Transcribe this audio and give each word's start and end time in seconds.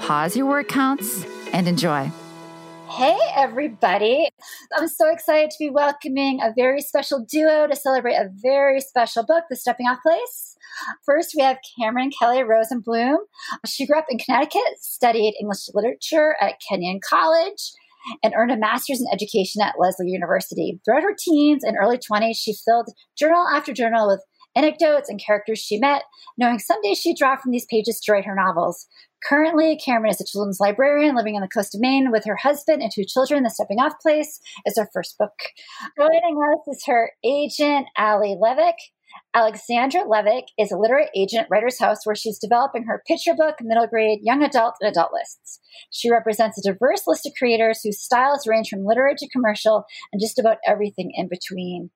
pause 0.00 0.36
your 0.36 0.46
word 0.46 0.68
counts, 0.68 1.24
and 1.52 1.68
enjoy. 1.68 2.10
Hey, 2.90 3.18
everybody. 3.36 4.28
I'm 4.76 4.88
so 4.88 5.10
excited 5.12 5.50
to 5.50 5.56
be 5.58 5.70
welcoming 5.70 6.40
a 6.42 6.52
very 6.56 6.80
special 6.80 7.24
duo 7.24 7.68
to 7.68 7.76
celebrate 7.76 8.14
a 8.14 8.30
very 8.42 8.80
special 8.80 9.24
book, 9.24 9.44
The 9.48 9.56
Stepping 9.56 9.86
Off 9.86 9.98
Place. 10.02 10.56
First, 11.04 11.34
we 11.36 11.42
have 11.42 11.58
Cameron 11.78 12.10
Kelly 12.18 12.38
Rosenblum. 12.38 13.16
She 13.66 13.86
grew 13.86 13.98
up 13.98 14.06
in 14.08 14.18
Connecticut, 14.18 14.80
studied 14.80 15.34
English 15.40 15.68
literature 15.72 16.34
at 16.40 16.54
Kenyon 16.68 17.00
College, 17.08 17.72
and 18.22 18.34
earned 18.36 18.50
a 18.50 18.56
master's 18.56 19.00
in 19.00 19.06
education 19.12 19.62
at 19.62 19.74
Lesley 19.78 20.08
University. 20.08 20.80
Throughout 20.84 21.02
her 21.02 21.16
teens 21.16 21.62
and 21.62 21.76
early 21.80 21.98
20s, 21.98 22.36
she 22.36 22.54
filled 22.64 22.88
journal 23.16 23.46
after 23.54 23.72
journal 23.72 24.08
with 24.08 24.24
anecdotes 24.56 25.08
and 25.08 25.22
characters 25.24 25.58
she 25.58 25.78
met, 25.78 26.02
knowing 26.36 26.58
someday 26.58 26.94
she'd 26.94 27.16
draw 27.16 27.36
from 27.36 27.52
these 27.52 27.66
pages 27.66 28.00
to 28.00 28.12
write 28.12 28.24
her 28.24 28.34
novels. 28.34 28.86
Currently, 29.22 29.78
Cameron 29.84 30.12
is 30.12 30.20
a 30.20 30.24
children's 30.24 30.60
librarian 30.60 31.14
living 31.14 31.36
on 31.36 31.42
the 31.42 31.48
coast 31.48 31.74
of 31.74 31.80
Maine 31.80 32.10
with 32.10 32.24
her 32.24 32.36
husband 32.36 32.82
and 32.82 32.90
two 32.90 33.04
children. 33.04 33.42
The 33.42 33.50
Stepping 33.50 33.78
Off 33.78 33.92
Place 34.00 34.40
is 34.64 34.78
her 34.78 34.88
first 34.92 35.18
book. 35.18 35.32
Joining 35.98 36.38
us 36.38 36.76
is 36.76 36.84
her 36.86 37.12
agent, 37.24 37.86
Allie 37.98 38.38
Levick. 38.40 38.76
Alexandra 39.34 40.02
Levick 40.02 40.44
is 40.58 40.72
a 40.72 40.78
literate 40.78 41.10
agent 41.14 41.42
at 41.42 41.50
Writers 41.50 41.78
House 41.78 42.04
where 42.04 42.14
she's 42.14 42.38
developing 42.38 42.84
her 42.84 43.02
picture 43.06 43.34
book, 43.34 43.56
middle 43.60 43.86
grade, 43.86 44.20
young 44.22 44.42
adult, 44.42 44.76
and 44.80 44.90
adult 44.90 45.12
lists. 45.12 45.60
She 45.90 46.10
represents 46.10 46.58
a 46.58 46.72
diverse 46.72 47.02
list 47.06 47.26
of 47.26 47.32
creators 47.38 47.80
whose 47.82 48.00
styles 48.00 48.46
range 48.46 48.68
from 48.68 48.84
literary 48.84 49.14
to 49.18 49.28
commercial 49.28 49.84
and 50.12 50.20
just 50.20 50.38
about 50.38 50.58
everything 50.66 51.12
in 51.14 51.28
between. 51.28 51.90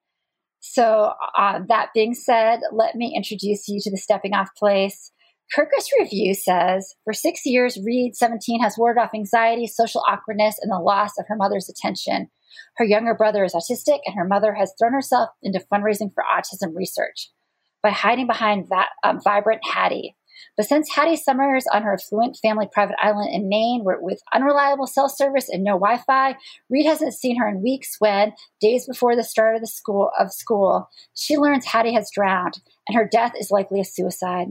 So, 0.67 1.13
uh, 1.39 1.61
that 1.69 1.91
being 1.93 2.15
said, 2.15 2.61
let 2.73 2.95
me 2.95 3.13
introduce 3.15 3.69
you 3.69 3.81
to 3.83 3.91
the 3.91 3.99
Stepping 3.99 4.33
Off 4.33 4.49
Place. 4.57 5.13
Kirkus 5.55 5.89
Review 6.01 6.33
says 6.33 6.95
for 7.05 7.13
six 7.13 7.45
years, 7.45 7.79
Reed, 7.85 8.17
17, 8.17 8.63
has 8.63 8.79
warded 8.79 9.03
off 9.03 9.11
anxiety, 9.15 9.67
social 9.67 10.03
awkwardness, 10.09 10.59
and 10.63 10.73
the 10.73 10.79
loss 10.79 11.19
of 11.19 11.27
her 11.29 11.37
mother's 11.37 11.69
attention. 11.69 12.31
Her 12.77 12.85
younger 12.87 13.15
brother 13.15 13.45
is 13.45 13.53
autistic, 13.53 13.99
and 14.07 14.17
her 14.17 14.27
mother 14.27 14.55
has 14.55 14.73
thrown 14.79 14.95
herself 14.95 15.29
into 15.43 15.63
fundraising 15.71 16.15
for 16.15 16.25
autism 16.25 16.75
research 16.75 17.29
by 17.83 17.91
hiding 17.91 18.27
behind 18.27 18.69
that 18.71 18.89
um, 19.05 19.21
vibrant 19.23 19.61
Hattie. 19.71 20.17
But 20.57 20.67
since 20.67 20.95
Hattie 20.95 21.17
summers 21.17 21.67
on 21.73 21.83
her 21.83 21.95
affluent 21.95 22.39
family 22.41 22.69
private 22.73 22.97
island 23.03 23.31
in 23.33 23.49
Maine, 23.49 23.83
where, 23.83 23.99
with 24.01 24.23
unreliable 24.33 24.87
cell 24.87 25.09
service 25.09 25.49
and 25.49 25.65
no 25.65 25.73
Wi-Fi, 25.73 26.37
Reed 26.71 26.87
hasn't 26.87 27.15
seen 27.15 27.37
her 27.39 27.49
in 27.49 27.63
weeks. 27.63 27.97
When 27.99 28.33
days 28.61 28.87
before 28.87 29.17
the 29.17 29.25
start 29.25 29.57
of 29.57 29.61
the 29.61 29.67
school 29.67 30.11
of 30.19 30.33
school, 30.33 30.89
she 31.15 31.37
learns 31.37 31.67
Hattie 31.67 31.95
has 31.95 32.11
drowned, 32.15 32.61
and 32.89 32.97
her 32.97 33.09
death 33.11 33.33
is 33.39 33.51
likely 33.51 33.81
a 33.81 33.85
suicide. 33.85 34.49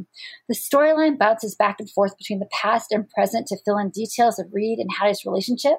The 0.50 0.56
storyline 0.56 1.18
bounces 1.18 1.56
back 1.56 1.78
and 1.80 1.90
forth 1.90 2.18
between 2.18 2.40
the 2.40 2.50
past 2.52 2.92
and 2.92 3.09
present 3.09 3.48
to 3.48 3.58
fill 3.64 3.78
in 3.78 3.90
details 3.90 4.40
of 4.40 4.48
Reed 4.52 4.80
and 4.80 4.90
Hattie's 4.92 5.26
relationship, 5.26 5.78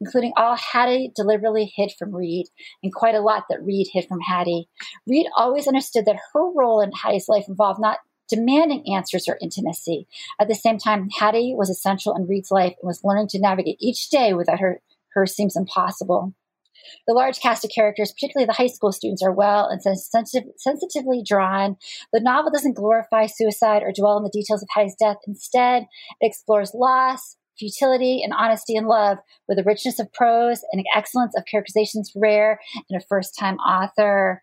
including 0.00 0.32
all 0.36 0.56
Hattie 0.56 1.12
deliberately 1.16 1.72
hid 1.74 1.92
from 1.98 2.14
Reed, 2.14 2.46
and 2.82 2.94
quite 2.94 3.14
a 3.14 3.20
lot 3.20 3.44
that 3.50 3.64
Reed 3.64 3.88
hid 3.92 4.06
from 4.06 4.20
Hattie. 4.20 4.68
Reed 5.06 5.26
always 5.36 5.66
understood 5.66 6.06
that 6.06 6.20
her 6.32 6.52
role 6.52 6.80
in 6.80 6.92
Hattie's 6.92 7.28
life 7.28 7.46
involved 7.48 7.80
not 7.80 7.98
demanding 8.28 8.84
answers 8.92 9.28
or 9.28 9.38
intimacy. 9.40 10.06
At 10.40 10.48
the 10.48 10.54
same 10.54 10.78
time, 10.78 11.08
Hattie 11.18 11.54
was 11.56 11.70
essential 11.70 12.14
in 12.16 12.26
Reed's 12.26 12.50
life 12.50 12.74
and 12.80 12.86
was 12.86 13.04
learning 13.04 13.28
to 13.28 13.40
navigate 13.40 13.76
each 13.80 14.10
day 14.10 14.32
without 14.32 14.60
her, 14.60 14.80
her 15.14 15.26
seems 15.26 15.56
impossible. 15.56 16.34
The 17.06 17.14
large 17.14 17.40
cast 17.40 17.64
of 17.64 17.70
characters, 17.74 18.12
particularly 18.12 18.46
the 18.46 18.52
high 18.52 18.66
school 18.66 18.92
students, 18.92 19.22
are 19.22 19.32
well 19.32 19.68
and 19.68 19.80
sensitive, 19.82 20.50
sensitively 20.56 21.22
drawn. 21.26 21.76
The 22.12 22.20
novel 22.20 22.50
doesn't 22.50 22.76
glorify 22.76 23.26
suicide 23.26 23.82
or 23.82 23.92
dwell 23.92 24.16
on 24.16 24.22
the 24.22 24.30
details 24.30 24.62
of 24.62 24.68
Hattie's 24.74 24.96
death. 24.96 25.16
Instead, 25.26 25.84
it 26.20 26.26
explores 26.26 26.74
loss, 26.74 27.36
futility, 27.58 28.22
and 28.22 28.32
honesty 28.32 28.76
and 28.76 28.86
love 28.86 29.18
with 29.48 29.58
a 29.58 29.64
richness 29.64 29.98
of 29.98 30.12
prose 30.12 30.62
and 30.72 30.84
excellence 30.94 31.34
of 31.36 31.44
characterizations 31.46 32.12
rare 32.14 32.60
in 32.88 32.96
a 32.96 33.00
first 33.00 33.36
time 33.38 33.56
author 33.58 34.42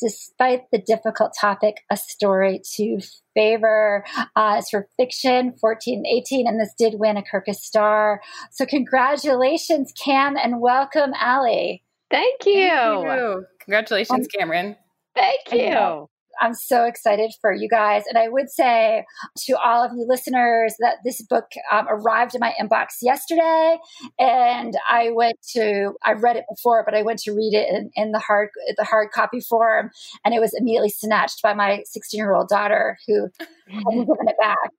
despite 0.00 0.70
the 0.72 0.78
difficult 0.78 1.32
topic, 1.40 1.78
a 1.90 1.96
story 1.96 2.60
to 2.76 3.00
favor. 3.34 4.04
Uh, 4.36 4.56
it's 4.58 4.70
for 4.70 4.88
fiction, 4.96 5.54
14 5.60 6.04
18, 6.06 6.46
and 6.46 6.60
this 6.60 6.74
did 6.78 6.94
win 6.98 7.16
a 7.16 7.22
Kirkus 7.22 7.56
Star. 7.56 8.20
So, 8.50 8.66
congratulations, 8.66 9.92
Cam, 10.02 10.36
and 10.36 10.60
welcome, 10.60 11.12
Allie. 11.18 11.84
Thank 12.10 12.46
you. 12.46 12.68
Thank 12.68 13.04
you. 13.04 13.44
Congratulations, 13.60 14.26
Cameron. 14.26 14.76
Thank 15.14 15.52
you. 15.52 16.08
I'm 16.40 16.54
so 16.54 16.84
excited 16.84 17.32
for 17.40 17.52
you 17.52 17.68
guys. 17.68 18.04
And 18.08 18.16
I 18.16 18.28
would 18.28 18.50
say 18.50 19.04
to 19.46 19.58
all 19.58 19.84
of 19.84 19.92
you 19.92 20.06
listeners 20.08 20.74
that 20.80 20.96
this 21.04 21.20
book 21.22 21.50
um, 21.70 21.86
arrived 21.88 22.34
in 22.34 22.40
my 22.40 22.54
inbox 22.60 22.86
yesterday. 23.02 23.78
And 24.18 24.74
I 24.88 25.10
went 25.10 25.36
to, 25.52 25.92
I 26.04 26.12
read 26.12 26.36
it 26.36 26.44
before, 26.48 26.82
but 26.84 26.94
I 26.94 27.02
went 27.02 27.18
to 27.20 27.32
read 27.32 27.54
it 27.54 27.68
in, 27.68 27.90
in 27.94 28.12
the 28.12 28.18
hard, 28.18 28.48
the 28.76 28.84
hard 28.84 29.10
copy 29.12 29.40
form. 29.40 29.90
And 30.24 30.34
it 30.34 30.40
was 30.40 30.54
immediately 30.54 30.90
snatched 30.90 31.42
by 31.42 31.54
my 31.54 31.82
16 31.84 32.18
year 32.18 32.34
old 32.34 32.48
daughter 32.48 32.98
who 33.06 33.28
hadn't 33.68 34.06
given 34.06 34.28
it 34.28 34.36
back. 34.40 34.70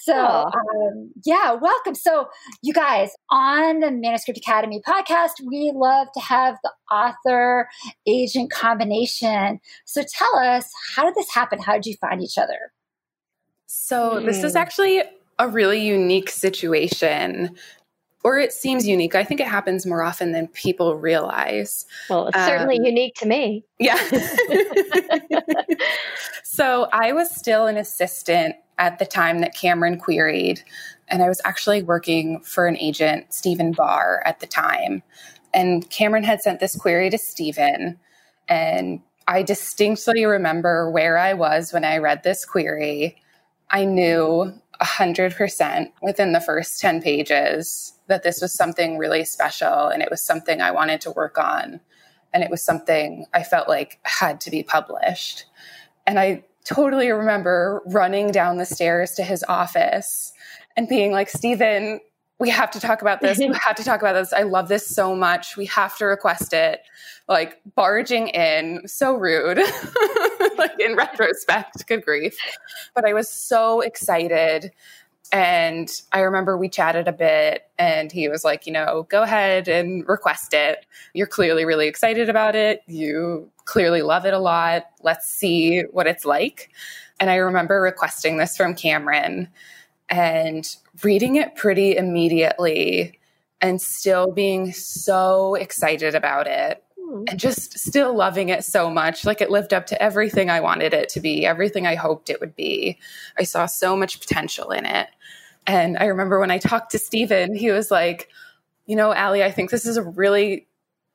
So, 0.00 0.14
um, 0.14 1.10
yeah, 1.24 1.52
welcome. 1.52 1.94
So, 1.94 2.28
you 2.62 2.72
guys, 2.72 3.10
on 3.30 3.80
the 3.80 3.90
Manuscript 3.90 4.38
Academy 4.38 4.80
podcast, 4.86 5.32
we 5.46 5.72
love 5.74 6.08
to 6.14 6.20
have 6.20 6.56
the 6.62 6.72
author 6.90 7.68
agent 8.06 8.50
combination. 8.50 9.60
So, 9.84 10.02
tell 10.02 10.38
us, 10.38 10.70
how 10.94 11.04
did 11.04 11.14
this 11.14 11.30
happen? 11.30 11.58
How 11.58 11.74
did 11.74 11.84
you 11.84 11.96
find 12.00 12.22
each 12.22 12.38
other? 12.38 12.72
So, 13.66 14.12
mm. 14.12 14.24
this 14.24 14.42
is 14.42 14.52
hmm. 14.52 14.58
actually 14.58 15.02
a 15.38 15.48
really 15.48 15.80
unique 15.80 16.30
situation 16.30 17.56
or 18.22 18.38
it 18.38 18.52
seems 18.52 18.86
unique. 18.86 19.14
I 19.14 19.24
think 19.24 19.40
it 19.40 19.46
happens 19.46 19.86
more 19.86 20.02
often 20.02 20.32
than 20.32 20.48
people 20.48 20.96
realize. 20.96 21.86
Well, 22.08 22.28
it's 22.28 22.36
um, 22.36 22.46
certainly 22.46 22.78
unique 22.82 23.14
to 23.16 23.26
me. 23.26 23.64
Yeah. 23.78 23.96
so 26.44 26.88
I 26.92 27.12
was 27.12 27.34
still 27.34 27.66
an 27.66 27.76
assistant 27.76 28.56
at 28.78 28.98
the 28.98 29.06
time 29.06 29.40
that 29.40 29.54
Cameron 29.54 29.98
queried, 29.98 30.62
and 31.08 31.22
I 31.22 31.28
was 31.28 31.40
actually 31.44 31.82
working 31.82 32.40
for 32.40 32.66
an 32.66 32.76
agent, 32.78 33.32
Stephen 33.32 33.72
Barr, 33.72 34.22
at 34.24 34.40
the 34.40 34.46
time. 34.46 35.02
And 35.52 35.88
Cameron 35.90 36.24
had 36.24 36.40
sent 36.40 36.60
this 36.60 36.76
query 36.76 37.10
to 37.10 37.18
Stephen, 37.18 37.98
and 38.48 39.00
I 39.26 39.42
distinctly 39.42 40.24
remember 40.24 40.90
where 40.90 41.16
I 41.16 41.34
was 41.34 41.72
when 41.72 41.84
I 41.84 41.98
read 41.98 42.22
this 42.22 42.44
query. 42.44 43.16
I 43.70 43.84
knew 43.84 44.52
100% 44.80 45.92
within 46.02 46.32
the 46.32 46.40
first 46.40 46.80
10 46.80 47.02
pages 47.02 47.92
that 48.10 48.22
this 48.22 48.42
was 48.42 48.52
something 48.52 48.98
really 48.98 49.24
special 49.24 49.88
and 49.88 50.02
it 50.02 50.10
was 50.10 50.22
something 50.22 50.60
I 50.60 50.70
wanted 50.70 51.00
to 51.02 51.10
work 51.10 51.38
on. 51.38 51.80
And 52.32 52.44
it 52.44 52.50
was 52.50 52.62
something 52.62 53.26
I 53.32 53.42
felt 53.42 53.68
like 53.68 53.98
had 54.04 54.40
to 54.42 54.50
be 54.50 54.62
published. 54.62 55.46
And 56.06 56.18
I 56.18 56.44
totally 56.64 57.10
remember 57.10 57.82
running 57.86 58.30
down 58.30 58.58
the 58.58 58.66
stairs 58.66 59.12
to 59.12 59.22
his 59.22 59.44
office 59.48 60.32
and 60.76 60.88
being 60.88 61.12
like, 61.12 61.28
Stephen, 61.28 62.00
we 62.38 62.48
have 62.48 62.70
to 62.70 62.80
talk 62.80 63.02
about 63.02 63.20
this. 63.20 63.38
we 63.38 63.52
have 63.64 63.76
to 63.76 63.84
talk 63.84 64.00
about 64.00 64.14
this. 64.14 64.32
I 64.32 64.42
love 64.42 64.68
this 64.68 64.86
so 64.86 65.14
much. 65.14 65.56
We 65.56 65.66
have 65.66 65.96
to 65.98 66.06
request 66.06 66.52
it. 66.52 66.80
Like 67.28 67.60
barging 67.76 68.28
in, 68.28 68.82
so 68.86 69.14
rude. 69.14 69.58
like 70.58 70.72
in 70.80 70.96
retrospect, 70.96 71.86
good 71.86 72.04
grief. 72.04 72.36
But 72.94 73.04
I 73.04 73.12
was 73.12 73.28
so 73.28 73.80
excited. 73.80 74.72
And 75.32 75.88
I 76.12 76.20
remember 76.20 76.56
we 76.56 76.68
chatted 76.68 77.06
a 77.06 77.12
bit, 77.12 77.68
and 77.78 78.10
he 78.10 78.28
was 78.28 78.42
like, 78.42 78.66
you 78.66 78.72
know, 78.72 79.06
go 79.10 79.22
ahead 79.22 79.68
and 79.68 80.06
request 80.08 80.52
it. 80.52 80.84
You're 81.14 81.28
clearly 81.28 81.64
really 81.64 81.86
excited 81.86 82.28
about 82.28 82.56
it. 82.56 82.82
You 82.88 83.48
clearly 83.64 84.02
love 84.02 84.26
it 84.26 84.34
a 84.34 84.40
lot. 84.40 84.86
Let's 85.02 85.26
see 85.26 85.82
what 85.92 86.08
it's 86.08 86.24
like. 86.24 86.70
And 87.20 87.30
I 87.30 87.36
remember 87.36 87.80
requesting 87.80 88.38
this 88.38 88.56
from 88.56 88.74
Cameron 88.74 89.48
and 90.08 90.66
reading 91.04 91.36
it 91.36 91.54
pretty 91.54 91.96
immediately 91.96 93.18
and 93.60 93.80
still 93.80 94.32
being 94.32 94.72
so 94.72 95.54
excited 95.54 96.14
about 96.14 96.48
it. 96.48 96.82
Oh. 97.12 97.24
and 97.28 97.40
just 97.40 97.76
still 97.78 98.14
loving 98.14 98.50
it 98.50 98.64
so 98.64 98.88
much. 98.88 99.24
Like 99.24 99.40
it 99.40 99.50
lived 99.50 99.74
up 99.74 99.86
to 99.86 100.00
everything 100.00 100.48
I 100.48 100.60
wanted 100.60 100.94
it 100.94 101.08
to 101.10 101.20
be, 101.20 101.44
everything 101.44 101.86
I 101.86 101.96
hoped 101.96 102.30
it 102.30 102.40
would 102.40 102.54
be. 102.54 102.98
I 103.36 103.42
saw 103.42 103.66
so 103.66 103.96
much 103.96 104.20
potential 104.20 104.70
in 104.70 104.86
it. 104.86 105.08
And 105.66 105.98
I 105.98 106.04
remember 106.04 106.38
when 106.38 106.52
I 106.52 106.58
talked 106.58 106.92
to 106.92 106.98
Stephen, 106.98 107.54
he 107.54 107.70
was 107.70 107.90
like, 107.90 108.28
you 108.86 108.94
know, 108.94 109.12
Allie, 109.12 109.42
I 109.42 109.50
think 109.50 109.70
this 109.70 109.86
is 109.86 109.96
a 109.96 110.02
really 110.02 110.68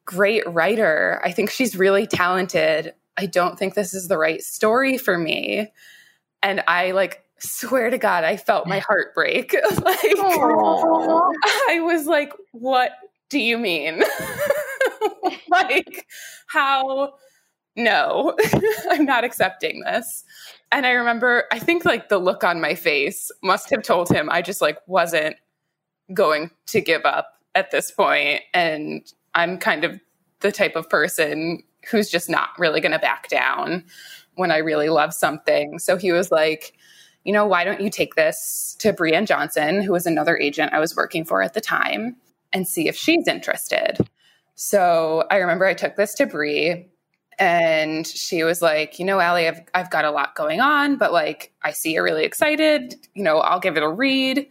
great 0.03 0.43
writer. 0.47 1.21
I 1.23 1.31
think 1.31 1.49
she's 1.49 1.77
really 1.77 2.07
talented. 2.07 2.93
I 3.17 3.25
don't 3.25 3.57
think 3.57 3.73
this 3.73 3.93
is 3.93 4.07
the 4.07 4.17
right 4.17 4.41
story 4.41 4.97
for 4.97 5.17
me. 5.17 5.71
And 6.43 6.61
I 6.67 6.91
like 6.91 7.23
swear 7.39 7.89
to 7.89 7.97
God, 7.97 8.23
I 8.23 8.35
felt 8.35 8.67
my 8.67 8.79
heart 8.79 9.15
break. 9.15 9.53
like 9.83 9.99
Aww. 9.99 11.33
I 11.69 11.79
was 11.81 12.05
like, 12.05 12.33
what 12.51 12.91
do 13.29 13.39
you 13.39 13.57
mean? 13.57 14.03
like, 15.49 16.07
how? 16.47 17.13
No, 17.75 18.35
I'm 18.89 19.05
not 19.05 19.23
accepting 19.23 19.81
this. 19.81 20.23
And 20.71 20.85
I 20.85 20.91
remember, 20.91 21.43
I 21.51 21.59
think 21.59 21.85
like 21.85 22.09
the 22.09 22.17
look 22.17 22.43
on 22.43 22.61
my 22.61 22.75
face 22.75 23.31
must 23.43 23.69
have 23.69 23.83
told 23.83 24.09
him 24.09 24.29
I 24.29 24.41
just 24.41 24.61
like 24.61 24.79
wasn't 24.87 25.35
going 26.13 26.51
to 26.67 26.81
give 26.81 27.05
up 27.05 27.27
at 27.53 27.71
this 27.71 27.91
point. 27.91 28.41
And 28.53 29.05
I'm 29.33 29.57
kind 29.57 29.83
of 29.83 29.99
the 30.39 30.51
type 30.51 30.75
of 30.75 30.89
person 30.89 31.63
who's 31.89 32.09
just 32.09 32.29
not 32.29 32.49
really 32.57 32.81
going 32.81 32.91
to 32.91 32.99
back 32.99 33.27
down 33.27 33.83
when 34.35 34.51
I 34.51 34.57
really 34.57 34.89
love 34.89 35.13
something. 35.13 35.79
So 35.79 35.97
he 35.97 36.11
was 36.11 36.31
like, 36.31 36.73
you 37.23 37.33
know, 37.33 37.45
why 37.45 37.63
don't 37.63 37.81
you 37.81 37.89
take 37.89 38.15
this 38.15 38.75
to 38.79 38.93
Brianne 38.93 39.27
Johnson, 39.27 39.81
who 39.81 39.91
was 39.91 40.05
another 40.05 40.37
agent 40.37 40.73
I 40.73 40.79
was 40.79 40.95
working 40.95 41.25
for 41.25 41.41
at 41.41 41.53
the 41.53 41.61
time, 41.61 42.15
and 42.53 42.67
see 42.67 42.87
if 42.87 42.95
she's 42.95 43.27
interested. 43.27 43.97
So 44.55 45.25
I 45.29 45.37
remember 45.37 45.65
I 45.65 45.73
took 45.73 45.95
this 45.95 46.13
to 46.15 46.25
Brie 46.25 46.89
and 47.37 48.07
she 48.07 48.43
was 48.43 48.61
like, 48.61 48.97
you 48.97 49.05
know, 49.05 49.19
Allie, 49.19 49.47
I've, 49.47 49.61
I've 49.73 49.91
got 49.91 50.05
a 50.05 50.11
lot 50.11 50.35
going 50.35 50.61
on, 50.61 50.97
but 50.97 51.11
like, 51.11 51.53
I 51.63 51.71
see 51.71 51.93
you're 51.93 52.03
really 52.03 52.23
excited. 52.23 52.95
You 53.13 53.23
know, 53.23 53.39
I'll 53.39 53.59
give 53.59 53.77
it 53.77 53.83
a 53.83 53.89
read. 53.89 54.47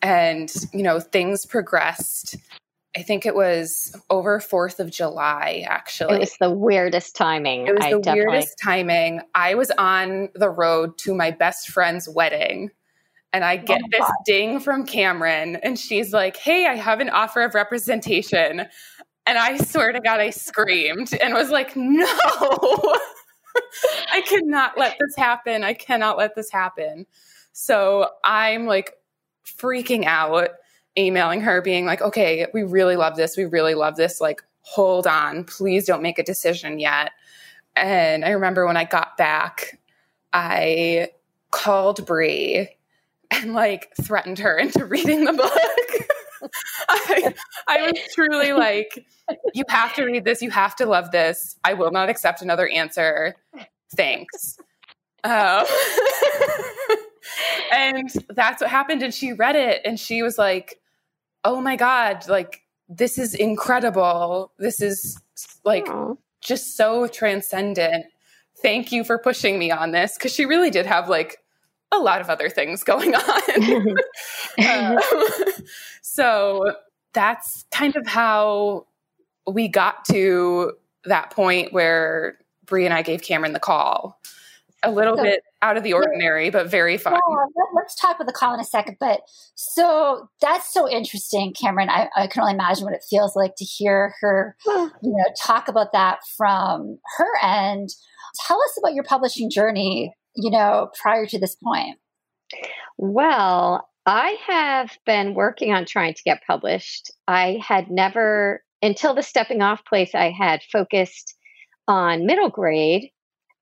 And, 0.00 0.52
you 0.72 0.84
know, 0.84 1.00
things 1.00 1.44
progressed 1.44 2.36
I 2.98 3.02
think 3.02 3.26
it 3.26 3.34
was 3.36 3.94
over 4.10 4.40
4th 4.40 4.80
of 4.80 4.90
July, 4.90 5.64
actually. 5.68 6.16
It 6.16 6.20
was 6.20 6.36
the 6.40 6.50
weirdest 6.50 7.14
timing. 7.14 7.68
It 7.68 7.76
was 7.76 7.84
I 7.84 7.92
the 7.92 8.00
definitely... 8.00 8.30
weirdest 8.30 8.58
timing. 8.62 9.20
I 9.36 9.54
was 9.54 9.70
on 9.78 10.30
the 10.34 10.50
road 10.50 10.98
to 10.98 11.14
my 11.14 11.30
best 11.30 11.68
friend's 11.68 12.08
wedding. 12.08 12.70
And 13.32 13.44
I 13.44 13.56
get 13.56 13.82
oh 13.84 13.88
this 13.92 14.00
God. 14.00 14.12
ding 14.24 14.58
from 14.58 14.86
Cameron, 14.86 15.56
and 15.56 15.78
she's 15.78 16.14
like, 16.14 16.38
Hey, 16.38 16.66
I 16.66 16.76
have 16.76 16.98
an 16.98 17.10
offer 17.10 17.42
of 17.42 17.54
representation. 17.54 18.66
And 19.28 19.36
I 19.38 19.58
swear 19.58 19.92
to 19.92 20.00
God, 20.00 20.20
I 20.20 20.30
screamed 20.30 21.12
and 21.20 21.34
was 21.34 21.50
like, 21.50 21.76
No, 21.76 22.06
I 24.12 24.22
cannot 24.26 24.78
let 24.78 24.96
this 24.98 25.14
happen. 25.16 25.62
I 25.62 25.74
cannot 25.74 26.16
let 26.16 26.34
this 26.34 26.50
happen. 26.50 27.06
So 27.52 28.08
I'm 28.24 28.66
like 28.66 28.94
freaking 29.44 30.04
out 30.06 30.50
emailing 30.96 31.40
her 31.42 31.62
being 31.62 31.86
like, 31.86 32.02
okay, 32.02 32.46
we 32.52 32.62
really 32.62 32.96
love 32.96 33.16
this. 33.16 33.36
We 33.36 33.44
really 33.44 33.74
love 33.74 33.96
this. 33.96 34.20
Like, 34.20 34.42
hold 34.62 35.06
on. 35.06 35.44
Please 35.44 35.84
don't 35.84 36.02
make 36.02 36.18
a 36.18 36.24
decision 36.24 36.78
yet. 36.78 37.12
And 37.76 38.24
I 38.24 38.30
remember 38.30 38.66
when 38.66 38.76
I 38.76 38.84
got 38.84 39.16
back, 39.16 39.78
I 40.32 41.10
called 41.50 42.04
Brie 42.06 42.68
and 43.30 43.52
like 43.52 43.88
threatened 44.02 44.38
her 44.38 44.56
into 44.56 44.84
reading 44.86 45.24
the 45.24 45.32
book. 45.34 46.08
I, 46.88 47.34
I 47.66 47.82
was 47.82 48.00
truly 48.14 48.52
like, 48.52 49.06
you 49.54 49.64
have 49.68 49.94
to 49.94 50.04
read 50.04 50.24
this. 50.24 50.42
You 50.42 50.50
have 50.50 50.76
to 50.76 50.86
love 50.86 51.10
this. 51.10 51.56
I 51.64 51.74
will 51.74 51.90
not 51.90 52.08
accept 52.08 52.42
another 52.42 52.68
answer. 52.68 53.34
Thanks. 53.96 54.58
Uh, 55.24 55.64
and 57.72 58.10
that's 58.30 58.60
what 58.60 58.70
happened. 58.70 59.02
And 59.02 59.12
she 59.12 59.32
read 59.32 59.56
it 59.56 59.82
and 59.84 59.98
she 59.98 60.22
was 60.22 60.38
like, 60.38 60.80
oh 61.44 61.60
my 61.60 61.76
God, 61.76 62.28
like 62.28 62.62
this 62.88 63.18
is 63.18 63.34
incredible. 63.34 64.52
This 64.58 64.80
is 64.80 65.20
like 65.64 65.86
Aww. 65.86 66.16
just 66.40 66.76
so 66.76 67.06
transcendent. 67.06 68.06
Thank 68.62 68.92
you 68.92 69.04
for 69.04 69.18
pushing 69.18 69.58
me 69.58 69.70
on 69.70 69.92
this. 69.92 70.16
Cause 70.18 70.32
she 70.32 70.46
really 70.46 70.70
did 70.70 70.86
have 70.86 71.08
like 71.08 71.38
a 71.92 71.98
lot 71.98 72.20
of 72.20 72.28
other 72.28 72.48
things 72.48 72.84
going 72.84 73.14
on. 73.14 73.96
um, 74.68 74.98
so 76.02 76.74
that's 77.14 77.64
kind 77.70 77.96
of 77.96 78.06
how 78.06 78.86
we 79.46 79.68
got 79.68 80.04
to 80.06 80.72
that 81.04 81.30
point 81.30 81.72
where 81.72 82.38
Brie 82.64 82.84
and 82.84 82.94
I 82.94 83.02
gave 83.02 83.22
Cameron 83.22 83.52
the 83.52 83.60
call. 83.60 84.20
A 84.84 84.92
little 84.92 85.16
so, 85.16 85.24
bit 85.24 85.42
out 85.60 85.76
of 85.76 85.82
the 85.82 85.92
ordinary, 85.92 86.50
but 86.50 86.70
very 86.70 86.96
fun. 86.96 87.14
Yeah, 87.14 87.44
let, 87.74 87.84
us 87.84 87.96
talk 87.96 88.16
about 88.16 88.26
the 88.26 88.32
call 88.32 88.54
in 88.54 88.60
a 88.60 88.64
second. 88.64 88.96
But 89.00 89.22
so 89.56 90.28
that's 90.40 90.72
so 90.72 90.88
interesting, 90.88 91.52
Cameron. 91.52 91.90
I, 91.90 92.08
I, 92.14 92.28
can 92.28 92.42
only 92.42 92.54
imagine 92.54 92.84
what 92.84 92.94
it 92.94 93.02
feels 93.08 93.34
like 93.34 93.56
to 93.56 93.64
hear 93.64 94.14
her, 94.20 94.56
you 94.66 94.92
know, 95.02 95.24
talk 95.42 95.66
about 95.66 95.92
that 95.94 96.20
from 96.36 96.98
her 97.16 97.28
end. 97.42 97.88
Tell 98.46 98.62
us 98.62 98.78
about 98.78 98.94
your 98.94 99.02
publishing 99.02 99.50
journey, 99.50 100.14
you 100.34 100.50
know, 100.50 100.90
prior 101.00 101.26
to 101.26 101.38
this 101.38 101.56
point. 101.56 101.98
Well, 102.96 103.88
I 104.06 104.36
have 104.46 104.96
been 105.04 105.34
working 105.34 105.72
on 105.72 105.84
trying 105.84 106.14
to 106.14 106.22
get 106.24 106.42
published. 106.46 107.10
I 107.26 107.60
had 107.62 107.90
never, 107.90 108.62
until 108.80 109.14
the 109.14 109.22
stepping 109.22 109.60
off 109.60 109.84
place, 109.84 110.14
I 110.14 110.30
had 110.30 110.62
focused 110.72 111.34
on 111.86 112.26
middle 112.26 112.50
grade 112.50 113.10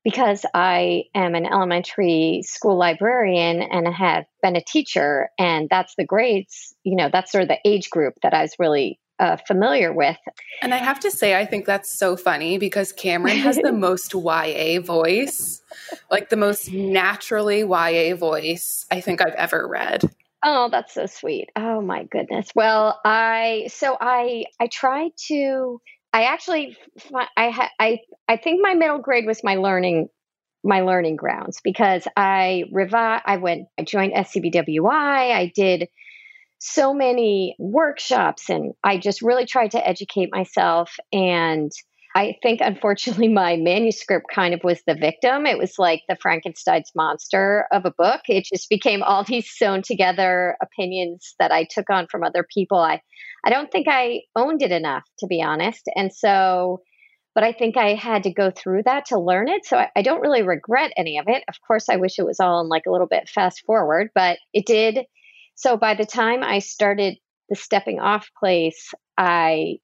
because 0.05 0.47
I 0.55 1.05
am 1.17 1.35
an 1.35 1.47
elementary 1.47 2.43
school 2.45 2.79
librarian 2.79 3.61
and 3.61 3.89
have 3.93 4.25
been 4.41 4.55
a 4.55 4.63
teacher, 4.63 5.31
and 5.37 5.67
that's 5.69 5.95
the 5.99 6.07
grades, 6.07 6.73
you 6.85 6.95
know, 6.95 7.11
that's 7.13 7.33
sort 7.33 7.43
of 7.43 7.49
the 7.49 7.59
age 7.65 7.91
group 7.91 8.15
that 8.23 8.33
I 8.33 8.43
was 8.43 8.55
really 8.61 9.01
uh, 9.19 9.37
familiar 9.47 9.93
with. 9.93 10.17
And 10.63 10.75
I 10.75 10.79
have 10.79 11.01
to 11.01 11.11
say, 11.11 11.39
I 11.39 11.45
think 11.45 11.67
that's 11.67 11.91
so 11.91 12.17
funny 12.17 12.59
because 12.59 12.93
Cameron 12.93 13.37
has 13.39 13.57
the 13.57 13.73
most 13.73 14.15
YA 14.15 14.81
voice, 14.81 15.63
like 16.11 16.29
the 16.29 16.37
most 16.37 16.73
naturally 16.73 17.61
YA 17.61 18.17
voice 18.17 18.87
I 18.91 19.01
think 19.01 19.21
I've 19.21 19.35
ever 19.35 19.67
read. 19.67 20.03
Oh, 20.45 20.69
that's 20.71 20.95
so 20.95 21.07
sweet. 21.07 21.51
Oh 21.57 21.81
my 21.81 22.05
goodness. 22.05 22.51
Well, 22.55 23.01
I 23.05 23.69
so 23.69 23.97
I 24.01 24.45
I 24.61 24.69
tried 24.69 25.11
to 25.29 25.81
I 26.13 26.25
actually 26.25 26.77
I 27.13 27.69
I 27.81 27.99
I 28.29 28.37
think 28.37 28.61
my 28.63 28.75
middle 28.75 28.99
grade 28.99 29.27
was 29.27 29.43
my 29.43 29.57
learning 29.57 30.09
my 30.63 30.83
learning 30.83 31.17
grounds 31.17 31.61
because 31.63 32.07
I 32.17 32.65
revi- 32.73 33.23
I 33.25 33.37
went 33.39 33.69
I 33.79 33.83
joined 33.83 34.13
SCBWI 34.13 35.33
I 35.33 35.53
did 35.55 35.89
so 36.59 36.95
many 36.95 37.55
workshops 37.59 38.49
and 38.49 38.73
I 38.83 38.99
just 38.99 39.23
really 39.23 39.47
tried 39.47 39.73
to 39.73 39.87
educate 39.87 40.31
myself 40.33 40.97
and 41.13 41.71
I 42.17 42.37
think 42.43 42.61
unfortunately 42.63 43.29
my 43.33 43.57
manuscript 43.57 44.27
kind 44.35 44.55
of 44.55 44.61
was 44.65 44.81
the 44.87 44.95
victim. 44.95 45.45
It 45.45 45.59
was 45.59 45.75
like 45.79 46.03
the 46.09 46.17
Frankenstein's 46.17 46.91
monster 46.97 47.67
of 47.71 47.85
a 47.85 47.93
book. 47.97 48.23
It 48.27 48.47
just 48.51 48.71
became 48.71 49.03
all 49.03 49.23
these 49.29 49.51
sewn 49.51 49.83
together 49.83 50.57
opinions 50.63 51.35
that 51.39 51.53
I 51.53 51.67
took 51.71 51.91
on 51.91 52.07
from 52.11 52.25
other 52.25 52.45
people. 52.53 52.79
I 52.79 53.01
I 53.45 53.51
don't 53.51 53.71
think 53.71 53.87
I 53.89 54.23
owned 54.35 54.63
it 54.63 54.73
enough 54.73 55.05
to 55.19 55.27
be 55.27 55.43
honest. 55.43 55.83
And 55.95 56.13
so 56.13 56.81
but 57.35 57.45
I 57.45 57.53
think 57.53 57.77
I 57.77 57.93
had 57.93 58.23
to 58.23 58.33
go 58.33 58.51
through 58.51 58.85
that 58.87 59.05
to 59.07 59.21
learn 59.21 59.49
it. 59.49 59.67
So 59.67 59.77
I, 59.77 59.91
I 59.95 60.01
don't 60.01 60.23
really 60.23 60.43
regret 60.43 60.93
any 60.97 61.19
of 61.19 61.27
it. 61.29 61.45
Of 61.49 61.57
course, 61.67 61.91
I 61.91 61.97
wish 61.97 62.19
it 62.19 62.25
was 62.25 62.41
all 62.41 62.63
in 62.63 62.71
like 62.71 62.85
a 62.89 62.91
little 62.91 63.07
bit 63.07 63.29
fast 63.29 63.63
forward, 63.67 64.09
but 64.15 64.39
it 64.55 64.65
did. 64.65 65.05
So 65.57 65.77
by 65.77 65.95
the 65.95 66.07
time 66.07 66.43
I 66.43 66.61
started 66.61 67.17
the 67.49 67.57
stepping 67.57 67.99
off 67.99 68.31
place, 68.39 68.95
I 69.19 69.79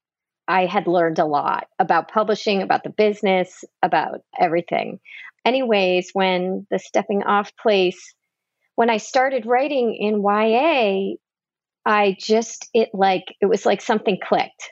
I 0.49 0.67
had 0.67 0.87
learned 0.87 1.19
a 1.19 1.25
lot 1.25 1.69
about 1.79 2.11
publishing, 2.11 2.62
about 2.62 2.83
the 2.83 2.91
business, 2.91 3.64
about 3.83 4.21
everything. 4.38 5.00
Anyways, 5.45 6.11
when 6.12 6.67
the 6.71 6.79
stepping 6.79 7.23
off 7.23 7.52
place, 7.57 8.14
when 8.75 8.91
I 8.91 8.97
started 8.97 9.47
writing 9.47 9.95
in 9.95 10.23
YA, 10.23 11.14
I 11.87 12.17
just, 12.19 12.69
it 12.75 12.91
like, 12.93 13.25
it 13.41 13.47
was 13.47 13.64
like 13.64 13.81
something 13.81 14.19
clicked. 14.23 14.71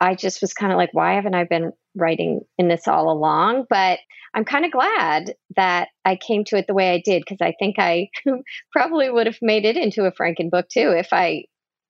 I 0.00 0.14
just 0.14 0.40
was 0.40 0.54
kind 0.54 0.72
of 0.72 0.78
like, 0.78 0.94
why 0.94 1.14
haven't 1.14 1.34
I 1.34 1.44
been 1.44 1.72
writing 1.98 2.40
in 2.58 2.68
this 2.68 2.88
all 2.88 3.10
along? 3.10 3.66
But 3.68 3.98
I'm 4.34 4.44
kind 4.44 4.64
of 4.64 4.72
glad 4.72 5.34
that 5.56 5.88
I 6.04 6.16
came 6.16 6.44
to 6.44 6.56
it 6.56 6.66
the 6.66 6.74
way 6.74 6.92
I 6.92 7.02
did 7.04 7.22
because 7.26 7.40
I 7.40 7.54
think 7.58 7.76
I 7.78 8.08
probably 8.72 9.10
would 9.10 9.26
have 9.26 9.38
made 9.42 9.64
it 9.64 9.76
into 9.76 10.04
a 10.04 10.12
Franken 10.12 10.50
book 10.50 10.68
too 10.68 10.90
if 10.90 11.08
I 11.12 11.44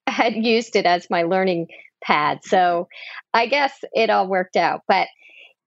had 0.06 0.34
used 0.34 0.76
it 0.76 0.86
as 0.86 1.10
my 1.10 1.22
learning 1.22 1.68
pad. 2.02 2.40
So 2.44 2.88
I 3.34 3.46
guess 3.46 3.72
it 3.92 4.10
all 4.10 4.28
worked 4.28 4.56
out. 4.56 4.82
But 4.88 5.08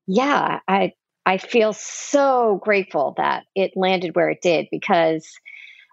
yeah, 0.07 0.59
I 0.67 0.93
I 1.25 1.37
feel 1.37 1.73
so 1.73 2.59
grateful 2.63 3.13
that 3.17 3.43
it 3.55 3.71
landed 3.75 4.15
where 4.15 4.29
it 4.29 4.41
did 4.41 4.67
because 4.71 5.29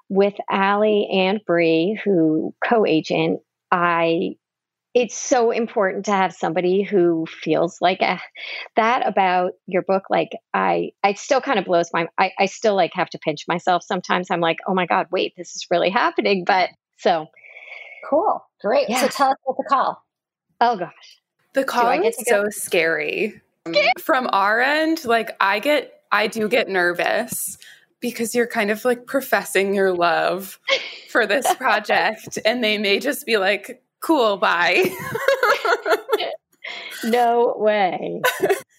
with 0.09 0.35
Allie 0.51 1.07
and 1.13 1.41
Brie, 1.47 2.01
who 2.03 2.55
co-agent, 2.67 3.41
I 3.71 4.37
it's 5.01 5.15
so 5.15 5.51
important 5.51 6.05
to 6.07 6.13
have 6.13 6.35
somebody 6.35 6.83
who 6.83 7.25
feels 7.27 7.81
like 7.81 8.01
a, 8.01 8.21
that 8.75 9.07
about 9.07 9.53
your 9.67 9.83
book 9.83 10.05
like 10.11 10.31
i 10.55 10.91
i 11.05 11.13
still 11.13 11.41
kind 11.41 11.59
of 11.59 11.65
blows 11.65 11.91
my 11.93 12.09
I, 12.19 12.33
I 12.39 12.47
still 12.47 12.75
like 12.75 12.91
have 12.95 13.09
to 13.11 13.19
pinch 13.19 13.45
myself 13.47 13.85
sometimes 13.85 14.29
i'm 14.31 14.41
like 14.41 14.59
oh 14.67 14.75
my 14.75 14.87
god 14.87 15.07
wait 15.13 15.35
this 15.37 15.55
is 15.55 15.67
really 15.71 15.91
happening 15.91 16.45
but 16.45 16.71
So 16.99 17.29
cool. 18.09 18.45
Great. 18.61 18.89
Yeah. 18.89 19.03
So 19.03 19.09
tell 19.09 19.31
us 19.31 19.37
about 19.47 19.57
the 19.57 19.65
call. 19.69 20.05
Oh 20.61 20.77
gosh. 20.77 21.21
The 21.55 21.65
call 21.65 21.91
is 22.05 22.17
so 22.27 22.47
scary. 22.51 23.41
From 23.99 24.29
our 24.33 24.61
end, 24.61 25.05
like 25.05 25.37
I 25.41 25.59
get 25.59 26.03
I 26.11 26.27
do 26.27 26.49
get 26.49 26.69
nervous 26.69 27.59
because 28.01 28.35
you're 28.35 28.47
kind 28.47 28.71
of 28.71 28.85
like 28.85 29.07
professing 29.07 29.75
your 29.75 29.93
love 29.93 30.59
for 31.09 31.27
this 31.27 31.53
project 31.57 32.39
and 32.45 32.63
they 32.63 32.79
may 32.79 32.99
just 32.99 33.27
be 33.27 33.37
like 33.37 33.83
cool 34.09 34.39
bye. 34.39 34.83
No 37.05 37.55
way. 37.57 38.21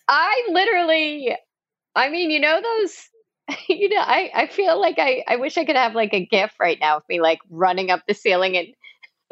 I 0.07 0.47
literally 0.51 1.35
i 1.95 2.09
mean 2.09 2.29
you 2.29 2.39
know 2.39 2.61
those 2.61 3.57
you 3.69 3.89
know 3.89 4.01
i 4.01 4.29
i 4.35 4.47
feel 4.47 4.79
like 4.79 4.97
i 4.99 5.23
i 5.27 5.37
wish 5.37 5.57
i 5.57 5.65
could 5.65 5.75
have 5.75 5.95
like 5.95 6.13
a 6.13 6.25
gif 6.25 6.51
right 6.59 6.77
now 6.79 6.97
of 6.97 7.03
me 7.09 7.19
like 7.19 7.39
running 7.49 7.89
up 7.89 8.01
the 8.07 8.13
ceiling 8.13 8.57
and 8.57 8.67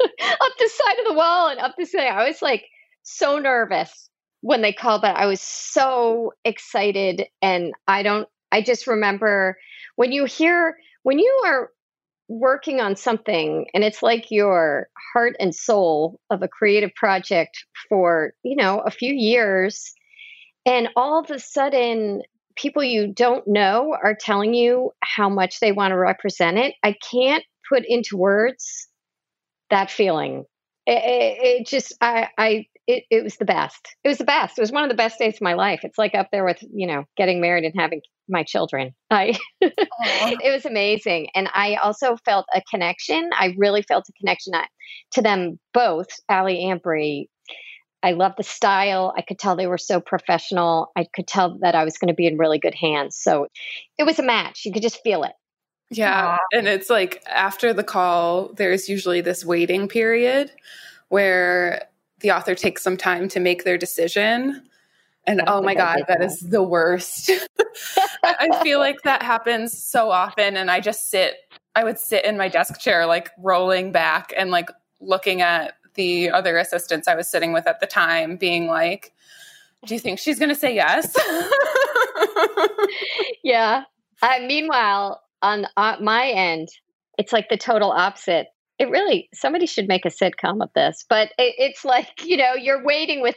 up 0.00 0.52
the 0.58 0.68
side 0.68 0.98
of 1.00 1.06
the 1.06 1.14
wall 1.14 1.48
and 1.48 1.60
up 1.60 1.74
the 1.78 1.84
ceiling. 1.84 2.08
I 2.08 2.26
was 2.26 2.40
like 2.40 2.64
so 3.02 3.38
nervous 3.38 4.08
when 4.40 4.62
they 4.62 4.72
called 4.72 5.02
but 5.02 5.16
i 5.16 5.26
was 5.26 5.40
so 5.40 6.32
excited 6.44 7.26
and 7.42 7.74
i 7.88 8.02
don't 8.02 8.28
i 8.52 8.62
just 8.62 8.86
remember 8.86 9.58
when 9.96 10.12
you 10.12 10.24
hear 10.24 10.76
when 11.02 11.18
you 11.18 11.42
are 11.46 11.70
working 12.28 12.80
on 12.80 12.94
something 12.94 13.66
and 13.72 13.82
it's 13.82 14.02
like 14.02 14.30
your 14.30 14.88
heart 15.12 15.34
and 15.40 15.54
soul 15.54 16.20
of 16.30 16.42
a 16.42 16.48
creative 16.48 16.94
project 16.94 17.64
for 17.88 18.32
you 18.42 18.54
know 18.54 18.80
a 18.80 18.90
few 18.90 19.14
years 19.14 19.94
and 20.66 20.88
all 20.94 21.18
of 21.18 21.30
a 21.30 21.38
sudden 21.38 22.20
people 22.58 22.82
you 22.82 23.12
don't 23.12 23.46
know 23.46 23.96
are 24.02 24.16
telling 24.18 24.52
you 24.52 24.90
how 25.02 25.28
much 25.28 25.60
they 25.60 25.72
want 25.72 25.92
to 25.92 25.98
represent 25.98 26.58
it. 26.58 26.74
I 26.82 26.94
can't 27.10 27.44
put 27.68 27.84
into 27.86 28.16
words 28.16 28.88
that 29.70 29.90
feeling. 29.90 30.44
It, 30.86 31.02
it, 31.04 31.44
it 31.60 31.66
just 31.66 31.94
i 32.00 32.28
i 32.36 32.66
it, 32.88 33.04
it 33.10 33.22
was 33.22 33.36
the 33.36 33.44
best 33.44 33.94
it 34.02 34.08
was 34.08 34.18
the 34.18 34.24
best 34.24 34.58
it 34.58 34.60
was 34.60 34.72
one 34.72 34.82
of 34.82 34.88
the 34.88 34.96
best 34.96 35.18
days 35.18 35.34
of 35.34 35.40
my 35.42 35.54
life 35.54 35.80
it's 35.84 35.98
like 35.98 36.14
up 36.14 36.28
there 36.32 36.44
with 36.44 36.58
you 36.72 36.86
know 36.86 37.04
getting 37.16 37.40
married 37.40 37.64
and 37.64 37.74
having 37.78 38.00
my 38.28 38.42
children. 38.42 38.94
I 39.10 39.38
it 39.60 40.52
was 40.52 40.64
amazing, 40.64 41.28
and 41.34 41.48
I 41.52 41.76
also 41.76 42.16
felt 42.24 42.46
a 42.54 42.62
connection. 42.70 43.30
I 43.32 43.54
really 43.56 43.82
felt 43.82 44.08
a 44.08 44.12
connection 44.12 44.54
uh, 44.54 44.64
to 45.12 45.22
them 45.22 45.58
both, 45.72 46.08
Allie 46.28 46.68
and 46.68 46.80
Brie. 46.80 47.28
I 48.02 48.12
love 48.12 48.34
the 48.36 48.44
style. 48.44 49.12
I 49.16 49.22
could 49.22 49.40
tell 49.40 49.56
they 49.56 49.66
were 49.66 49.78
so 49.78 50.00
professional. 50.00 50.92
I 50.96 51.06
could 51.12 51.26
tell 51.26 51.58
that 51.62 51.74
I 51.74 51.82
was 51.82 51.98
going 51.98 52.08
to 52.08 52.14
be 52.14 52.28
in 52.28 52.38
really 52.38 52.60
good 52.60 52.74
hands. 52.74 53.16
So 53.20 53.48
it 53.98 54.04
was 54.04 54.20
a 54.20 54.22
match. 54.22 54.64
You 54.64 54.72
could 54.72 54.82
just 54.82 55.02
feel 55.02 55.24
it. 55.24 55.32
Yeah. 55.90 56.36
And 56.52 56.68
it's 56.68 56.90
like 56.90 57.22
after 57.26 57.72
the 57.72 57.82
call, 57.82 58.52
there's 58.52 58.88
usually 58.88 59.20
this 59.20 59.44
waiting 59.44 59.88
period 59.88 60.52
where 61.08 61.87
the 62.20 62.32
author 62.32 62.54
takes 62.54 62.82
some 62.82 62.96
time 62.96 63.28
to 63.28 63.40
make 63.40 63.64
their 63.64 63.78
decision. 63.78 64.62
And 65.26 65.42
oh 65.46 65.60
my 65.60 65.74
God, 65.74 66.00
that 66.08 66.22
is 66.22 66.40
the 66.40 66.62
worst. 66.62 67.30
I 68.24 68.60
feel 68.62 68.78
like 68.78 69.02
that 69.02 69.22
happens 69.22 69.76
so 69.76 70.10
often. 70.10 70.56
And 70.56 70.70
I 70.70 70.80
just 70.80 71.10
sit, 71.10 71.34
I 71.74 71.84
would 71.84 71.98
sit 71.98 72.24
in 72.24 72.38
my 72.38 72.48
desk 72.48 72.80
chair, 72.80 73.06
like 73.06 73.30
rolling 73.38 73.92
back 73.92 74.32
and 74.36 74.50
like 74.50 74.70
looking 75.00 75.42
at 75.42 75.74
the 75.94 76.30
other 76.30 76.56
assistants 76.56 77.08
I 77.08 77.14
was 77.14 77.28
sitting 77.28 77.52
with 77.52 77.66
at 77.66 77.80
the 77.80 77.86
time, 77.86 78.36
being 78.36 78.68
like, 78.68 79.12
do 79.86 79.94
you 79.94 80.00
think 80.00 80.18
she's 80.18 80.38
going 80.38 80.48
to 80.48 80.54
say 80.54 80.74
yes? 80.74 81.14
yeah. 83.44 83.84
Uh, 84.22 84.38
meanwhile, 84.46 85.22
on 85.42 85.66
uh, 85.76 85.96
my 86.00 86.28
end, 86.28 86.68
it's 87.18 87.32
like 87.32 87.48
the 87.48 87.56
total 87.56 87.90
opposite. 87.90 88.48
It 88.78 88.90
really, 88.90 89.28
somebody 89.34 89.66
should 89.66 89.88
make 89.88 90.04
a 90.04 90.10
sitcom 90.10 90.62
of 90.62 90.70
this, 90.74 91.04
but 91.08 91.28
it, 91.38 91.54
it's 91.58 91.84
like, 91.84 92.24
you 92.24 92.36
know, 92.36 92.54
you're 92.54 92.84
waiting 92.84 93.22
with 93.22 93.36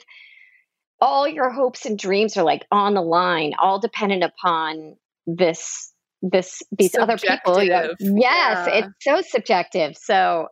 all 0.99 1.27
your 1.27 1.49
hopes 1.49 1.85
and 1.85 1.97
dreams 1.97 2.37
are 2.37 2.43
like 2.43 2.65
on 2.71 2.93
the 2.93 3.01
line, 3.01 3.53
all 3.59 3.79
dependent 3.79 4.23
upon 4.23 4.95
this 5.25 5.91
this 6.21 6.61
these 6.77 6.91
subjective. 6.91 7.39
other 7.47 7.95
people. 7.95 8.17
Yes, 8.19 8.67
yeah. 8.67 8.67
it's 8.67 8.93
so 9.01 9.21
subjective. 9.21 9.97
So 9.97 10.47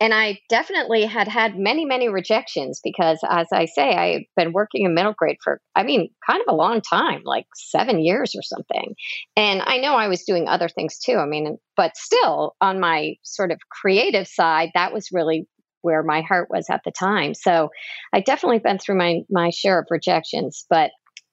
and 0.00 0.14
I 0.14 0.38
definitely 0.48 1.04
had 1.04 1.26
had 1.26 1.58
many, 1.58 1.84
many 1.84 2.08
rejections 2.08 2.80
because, 2.82 3.18
as 3.28 3.48
I 3.52 3.64
say, 3.64 3.94
I've 3.94 4.26
been 4.36 4.52
working 4.52 4.84
in 4.84 4.94
middle 4.94 5.14
grade 5.16 5.38
for, 5.42 5.60
I 5.74 5.82
mean, 5.82 6.10
kind 6.28 6.40
of 6.40 6.52
a 6.52 6.56
long 6.56 6.80
time, 6.80 7.22
like 7.24 7.46
seven 7.56 7.98
years 7.98 8.34
or 8.36 8.42
something. 8.42 8.94
And 9.36 9.60
I 9.64 9.78
know 9.78 9.94
I 9.94 10.08
was 10.08 10.22
doing 10.22 10.46
other 10.46 10.68
things 10.68 10.98
too. 10.98 11.16
I 11.16 11.26
mean, 11.26 11.58
but 11.76 11.96
still, 11.96 12.54
on 12.60 12.78
my 12.78 13.14
sort 13.22 13.50
of 13.50 13.58
creative 13.70 14.28
side, 14.28 14.70
that 14.74 14.92
was 14.92 15.10
really 15.12 15.48
where 15.82 16.02
my 16.02 16.20
heart 16.20 16.48
was 16.50 16.66
at 16.70 16.82
the 16.84 16.92
time. 16.92 17.34
So 17.34 17.70
I 18.12 18.20
definitely 18.20 18.58
been 18.60 18.78
through 18.78 18.98
my 18.98 19.22
my 19.30 19.50
share 19.50 19.80
of 19.80 19.86
rejections, 19.90 20.64
but 20.70 20.90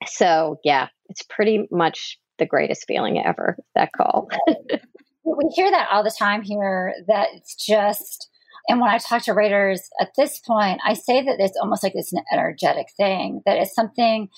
so 0.08 0.58
yeah, 0.64 0.88
it's 1.10 1.24
pretty 1.24 1.68
much 1.72 2.18
the 2.40 2.46
greatest 2.46 2.86
feeling 2.88 3.24
ever 3.24 3.58
that 3.76 3.92
call. 3.96 4.28
we 4.48 5.48
hear 5.56 5.70
that 5.70 5.90
all 5.92 6.04
the 6.04 6.16
time 6.18 6.42
here 6.42 6.94
that 7.08 7.30
it's 7.34 7.56
just 7.56 8.30
and 8.68 8.80
when 8.80 8.90
I 8.90 8.98
talk 8.98 9.24
to 9.24 9.34
writers 9.34 9.90
at 10.00 10.10
this 10.18 10.40
point, 10.40 10.80
I 10.86 10.94
say 10.94 11.24
that 11.24 11.38
it's 11.40 11.58
almost 11.62 11.84
like 11.84 11.94
it's 11.96 12.14
an 12.14 12.24
energetic 12.32 12.88
thing, 12.98 13.42
that 13.46 13.58
it's 13.58 13.76
something 13.76 14.30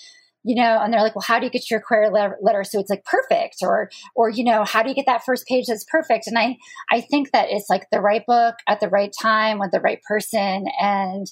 you 0.47 0.55
know, 0.55 0.79
and 0.81 0.93
they're 0.93 1.01
like, 1.01 1.13
well, 1.13 1.25
how 1.27 1.39
do 1.39 1.45
you 1.45 1.51
get 1.51 1.69
your 1.69 1.81
query 1.81 2.09
letter 2.09 2.63
so 2.63 2.79
it's 2.79 2.89
like 2.89 3.03
perfect, 3.03 3.57
or, 3.61 3.89
or 4.15 4.29
you 4.29 4.45
know, 4.45 4.63
how 4.63 4.81
do 4.81 4.87
you 4.87 4.95
get 4.95 5.05
that 5.05 5.25
first 5.25 5.45
page 5.45 5.65
that's 5.67 5.83
perfect? 5.83 6.25
And 6.25 6.39
I, 6.39 6.55
I 6.89 7.01
think 7.01 7.31
that 7.31 7.47
it's 7.49 7.69
like 7.69 7.87
the 7.91 7.99
right 7.99 8.25
book 8.25 8.55
at 8.65 8.79
the 8.79 8.87
right 8.87 9.11
time 9.21 9.59
with 9.59 9.71
the 9.71 9.81
right 9.81 9.99
person, 10.07 10.65
and 10.79 11.27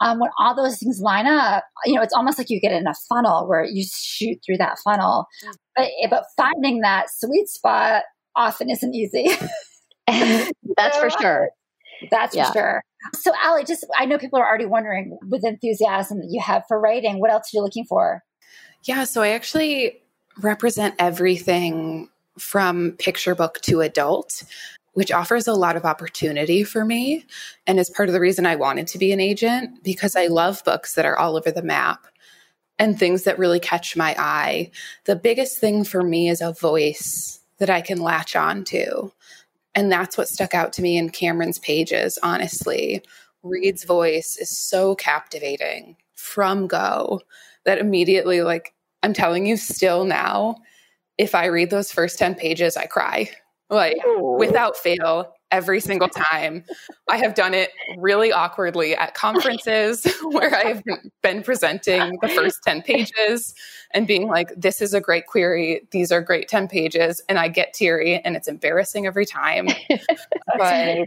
um, 0.00 0.20
when 0.20 0.30
all 0.38 0.54
those 0.54 0.78
things 0.78 1.00
line 1.00 1.26
up, 1.26 1.64
you 1.86 1.94
know, 1.94 2.02
it's 2.02 2.14
almost 2.14 2.38
like 2.38 2.50
you 2.50 2.60
get 2.60 2.70
in 2.70 2.86
a 2.86 2.94
funnel 3.08 3.48
where 3.48 3.64
you 3.64 3.84
shoot 3.92 4.38
through 4.46 4.58
that 4.58 4.78
funnel, 4.84 5.26
mm. 5.44 5.54
but 5.74 5.88
but 6.08 6.24
finding 6.36 6.82
that 6.82 7.06
sweet 7.10 7.48
spot 7.48 8.04
often 8.36 8.70
isn't 8.70 8.94
easy. 8.94 9.28
that's 10.76 10.98
for 10.98 11.10
sure. 11.10 11.50
That's 12.10 12.34
yeah. 12.34 12.46
for 12.46 12.52
sure. 12.52 12.82
So, 13.14 13.32
Allie, 13.42 13.64
just 13.64 13.86
I 13.98 14.04
know 14.04 14.18
people 14.18 14.38
are 14.38 14.46
already 14.46 14.66
wondering 14.66 15.18
with 15.28 15.44
enthusiasm 15.44 16.18
that 16.18 16.28
you 16.30 16.40
have 16.40 16.64
for 16.68 16.78
writing, 16.80 17.20
what 17.20 17.30
else 17.30 17.44
are 17.44 17.58
you 17.58 17.62
looking 17.62 17.84
for? 17.84 18.22
Yeah, 18.84 19.04
so 19.04 19.22
I 19.22 19.28
actually 19.28 20.02
represent 20.40 20.94
everything 20.98 22.08
from 22.38 22.92
picture 22.98 23.34
book 23.34 23.60
to 23.62 23.80
adult, 23.80 24.42
which 24.94 25.12
offers 25.12 25.46
a 25.46 25.54
lot 25.54 25.76
of 25.76 25.84
opportunity 25.84 26.64
for 26.64 26.84
me 26.84 27.24
and 27.66 27.78
is 27.78 27.90
part 27.90 28.08
of 28.08 28.12
the 28.12 28.20
reason 28.20 28.46
I 28.46 28.56
wanted 28.56 28.86
to 28.88 28.98
be 28.98 29.12
an 29.12 29.20
agent 29.20 29.82
because 29.82 30.16
I 30.16 30.26
love 30.26 30.64
books 30.64 30.94
that 30.94 31.04
are 31.04 31.18
all 31.18 31.36
over 31.36 31.50
the 31.50 31.62
map 31.62 32.06
and 32.78 32.98
things 32.98 33.24
that 33.24 33.38
really 33.38 33.60
catch 33.60 33.96
my 33.96 34.14
eye. 34.18 34.70
The 35.04 35.16
biggest 35.16 35.58
thing 35.58 35.84
for 35.84 36.02
me 36.02 36.28
is 36.28 36.40
a 36.40 36.52
voice 36.52 37.40
that 37.58 37.70
I 37.70 37.80
can 37.80 37.98
latch 37.98 38.34
on 38.34 38.64
to. 38.64 39.12
And 39.74 39.90
that's 39.90 40.18
what 40.18 40.28
stuck 40.28 40.54
out 40.54 40.72
to 40.74 40.82
me 40.82 40.96
in 40.98 41.10
Cameron's 41.10 41.58
pages, 41.58 42.18
honestly. 42.22 43.02
Reed's 43.42 43.84
voice 43.84 44.36
is 44.36 44.56
so 44.56 44.94
captivating 44.94 45.96
from 46.14 46.66
go 46.66 47.20
that 47.64 47.78
immediately, 47.78 48.42
like, 48.42 48.74
I'm 49.02 49.12
telling 49.12 49.46
you, 49.46 49.56
still 49.56 50.04
now, 50.04 50.56
if 51.18 51.34
I 51.34 51.46
read 51.46 51.70
those 51.70 51.90
first 51.90 52.18
10 52.18 52.34
pages, 52.34 52.76
I 52.76 52.86
cry. 52.86 53.30
Like, 53.70 53.96
Ooh. 54.06 54.36
without 54.38 54.76
fail, 54.76 55.32
every 55.52 55.80
single 55.80 56.08
time. 56.08 56.64
I 57.08 57.18
have 57.18 57.34
done 57.34 57.54
it 57.54 57.70
really 57.98 58.32
awkwardly 58.32 58.96
at 58.96 59.14
conferences 59.14 60.04
where 60.22 60.52
I 60.54 60.64
have 60.64 60.82
been 61.22 61.42
presenting 61.42 62.18
the 62.22 62.28
first 62.28 62.62
10 62.64 62.82
pages 62.82 63.54
and 63.92 64.06
being 64.06 64.26
like, 64.26 64.52
this 64.56 64.80
is 64.80 64.94
a 64.94 65.00
great 65.00 65.26
query. 65.26 65.86
These 65.92 66.10
are 66.10 66.22
great 66.22 66.48
10 66.48 66.66
pages. 66.66 67.20
And 67.28 67.38
I 67.38 67.48
get 67.48 67.74
teary 67.74 68.18
and 68.24 68.34
it's 68.34 68.48
embarrassing 68.48 69.06
every 69.06 69.26
time. 69.26 69.68
but, 70.58 71.06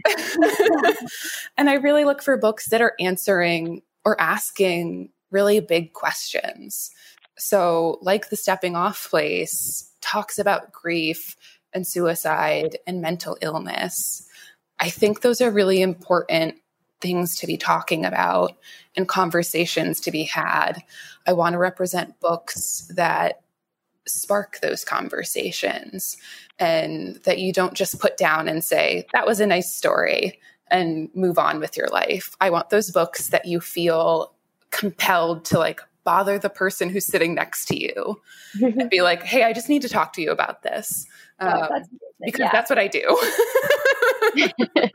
and 1.58 1.68
I 1.68 1.74
really 1.74 2.04
look 2.04 2.22
for 2.22 2.36
books 2.36 2.68
that 2.68 2.80
are 2.80 2.94
answering 3.00 3.82
or 4.04 4.18
asking 4.20 5.10
really 5.30 5.60
big 5.60 5.92
questions. 5.92 6.92
So, 7.38 7.98
like 8.00 8.30
the 8.30 8.36
stepping 8.36 8.76
off 8.76 9.10
place 9.10 9.92
talks 10.00 10.38
about 10.38 10.72
grief 10.72 11.36
and 11.76 11.86
suicide 11.86 12.78
and 12.86 13.00
mental 13.00 13.38
illness. 13.40 14.26
I 14.80 14.90
think 14.90 15.20
those 15.20 15.40
are 15.40 15.50
really 15.50 15.80
important 15.80 16.56
things 17.00 17.36
to 17.36 17.46
be 17.46 17.56
talking 17.56 18.04
about 18.04 18.56
and 18.96 19.06
conversations 19.06 20.00
to 20.00 20.10
be 20.10 20.24
had. 20.24 20.82
I 21.26 21.34
want 21.34 21.52
to 21.52 21.58
represent 21.58 22.18
books 22.18 22.90
that 22.96 23.42
spark 24.08 24.60
those 24.60 24.84
conversations 24.84 26.16
and 26.58 27.16
that 27.24 27.38
you 27.38 27.52
don't 27.52 27.74
just 27.74 28.00
put 28.00 28.16
down 28.16 28.48
and 28.48 28.64
say, 28.64 29.06
that 29.12 29.26
was 29.26 29.40
a 29.40 29.46
nice 29.46 29.76
story 29.76 30.40
and 30.70 31.10
move 31.14 31.38
on 31.38 31.60
with 31.60 31.76
your 31.76 31.88
life. 31.88 32.34
I 32.40 32.50
want 32.50 32.70
those 32.70 32.90
books 32.90 33.28
that 33.28 33.44
you 33.44 33.60
feel 33.60 34.32
compelled 34.70 35.44
to 35.46 35.58
like 35.58 35.80
bother 36.06 36.38
the 36.38 36.48
person 36.48 36.88
who's 36.88 37.04
sitting 37.04 37.34
next 37.34 37.66
to 37.66 37.78
you 37.78 38.22
and 38.62 38.88
be 38.88 39.02
like, 39.02 39.22
hey, 39.22 39.42
I 39.42 39.52
just 39.52 39.68
need 39.68 39.82
to 39.82 39.88
talk 39.90 40.14
to 40.14 40.22
you 40.22 40.30
about 40.30 40.62
this. 40.62 41.04
Oh, 41.40 41.46
um, 41.46 41.62
oh, 41.62 41.68
that's 41.70 41.88
because 42.24 42.40
yeah. 42.40 42.50
that's 42.52 42.70
what 42.70 42.78
I 42.78 42.86
do. 42.86 43.02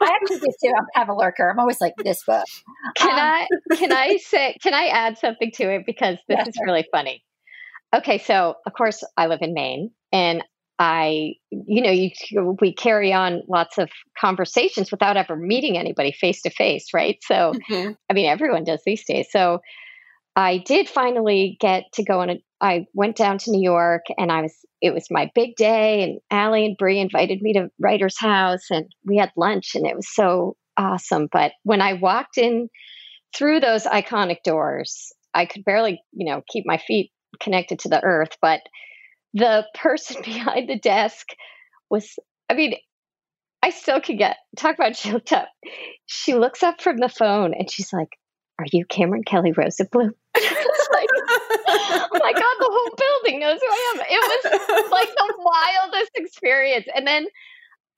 I 0.00 0.18
actually 0.20 0.40
do 0.40 0.52
too. 0.62 0.72
I'm 0.76 0.86
kind 0.94 1.08
of 1.08 1.16
a 1.16 1.18
lurker. 1.18 1.48
I'm 1.48 1.58
always 1.58 1.80
like 1.80 1.94
this 1.96 2.22
book. 2.24 2.44
Can 2.96 3.12
um, 3.12 3.18
I 3.18 3.76
can 3.76 3.92
I 3.92 4.18
say 4.18 4.58
can 4.62 4.74
I 4.74 4.88
add 4.88 5.16
something 5.16 5.50
to 5.52 5.72
it 5.72 5.86
because 5.86 6.18
this 6.28 6.36
yes, 6.38 6.48
is 6.48 6.54
sir. 6.56 6.64
really 6.64 6.86
funny. 6.92 7.24
Okay, 7.94 8.18
so 8.18 8.56
of 8.66 8.72
course 8.74 9.02
I 9.16 9.28
live 9.28 9.40
in 9.40 9.54
Maine 9.54 9.90
and 10.12 10.44
I 10.78 11.34
you 11.50 11.82
know 11.82 11.90
you 11.90 12.10
we 12.60 12.74
carry 12.74 13.12
on 13.12 13.42
lots 13.48 13.78
of 13.78 13.90
conversations 14.18 14.90
without 14.90 15.16
ever 15.16 15.36
meeting 15.36 15.78
anybody 15.78 16.12
face 16.12 16.42
to 16.42 16.50
face, 16.50 16.88
right? 16.92 17.18
So 17.22 17.52
mm-hmm. 17.70 17.92
I 18.10 18.12
mean 18.12 18.26
everyone 18.26 18.64
does 18.64 18.82
these 18.84 19.04
days. 19.04 19.28
So 19.30 19.60
I 20.36 20.58
did 20.58 20.88
finally 20.88 21.56
get 21.60 21.84
to 21.94 22.04
go 22.04 22.20
on 22.20 22.30
a 22.30 22.44
I 22.60 22.86
went 22.94 23.16
down 23.16 23.38
to 23.38 23.50
New 23.50 23.62
York 23.62 24.04
and 24.16 24.32
I 24.32 24.42
was 24.42 24.54
it 24.80 24.94
was 24.94 25.06
my 25.10 25.30
big 25.34 25.54
day 25.56 26.02
and 26.02 26.20
Allie 26.30 26.64
and 26.64 26.76
Bree 26.76 26.98
invited 26.98 27.42
me 27.42 27.52
to 27.54 27.68
Writer's 27.78 28.18
House 28.18 28.70
and 28.70 28.86
we 29.04 29.16
had 29.16 29.30
lunch 29.36 29.74
and 29.74 29.86
it 29.86 29.94
was 29.94 30.08
so 30.12 30.56
awesome. 30.76 31.28
But 31.30 31.52
when 31.62 31.80
I 31.80 31.94
walked 31.94 32.38
in 32.38 32.68
through 33.36 33.60
those 33.60 33.84
iconic 33.84 34.38
doors, 34.44 35.12
I 35.34 35.46
could 35.46 35.64
barely, 35.64 36.02
you 36.12 36.26
know, 36.30 36.42
keep 36.50 36.64
my 36.66 36.78
feet 36.78 37.10
connected 37.40 37.80
to 37.80 37.88
the 37.88 38.02
earth. 38.02 38.36
But 38.40 38.60
the 39.34 39.66
person 39.74 40.22
behind 40.24 40.68
the 40.68 40.78
desk 40.78 41.26
was, 41.90 42.18
I 42.48 42.54
mean, 42.54 42.74
I 43.62 43.70
still 43.70 44.00
can 44.00 44.16
get 44.16 44.36
talk 44.56 44.74
about 44.74 44.94
choked 44.94 45.32
up. 45.32 45.48
She 46.06 46.34
looks 46.34 46.62
up 46.62 46.80
from 46.80 46.98
the 46.98 47.08
phone 47.08 47.54
and 47.54 47.70
she's 47.70 47.92
like, 47.92 48.10
Are 48.58 48.66
you 48.72 48.84
Cameron 48.86 49.24
Kelly 49.24 49.52
Rosenblum? 49.52 50.10
it's 50.36 50.88
like, 50.92 51.08
oh 51.68 52.08
my 52.12 52.32
God, 52.32 52.56
the 52.58 52.70
whole 52.70 52.96
building 52.96 53.40
knows 53.40 53.60
who 53.60 53.68
I 53.68 53.94
am. 53.94 54.02
It 54.10 54.44
was 54.44 54.90
like 54.90 55.08
the 55.08 55.34
wildest 55.38 56.10
experience. 56.16 56.86
And 56.94 57.06
then 57.06 57.26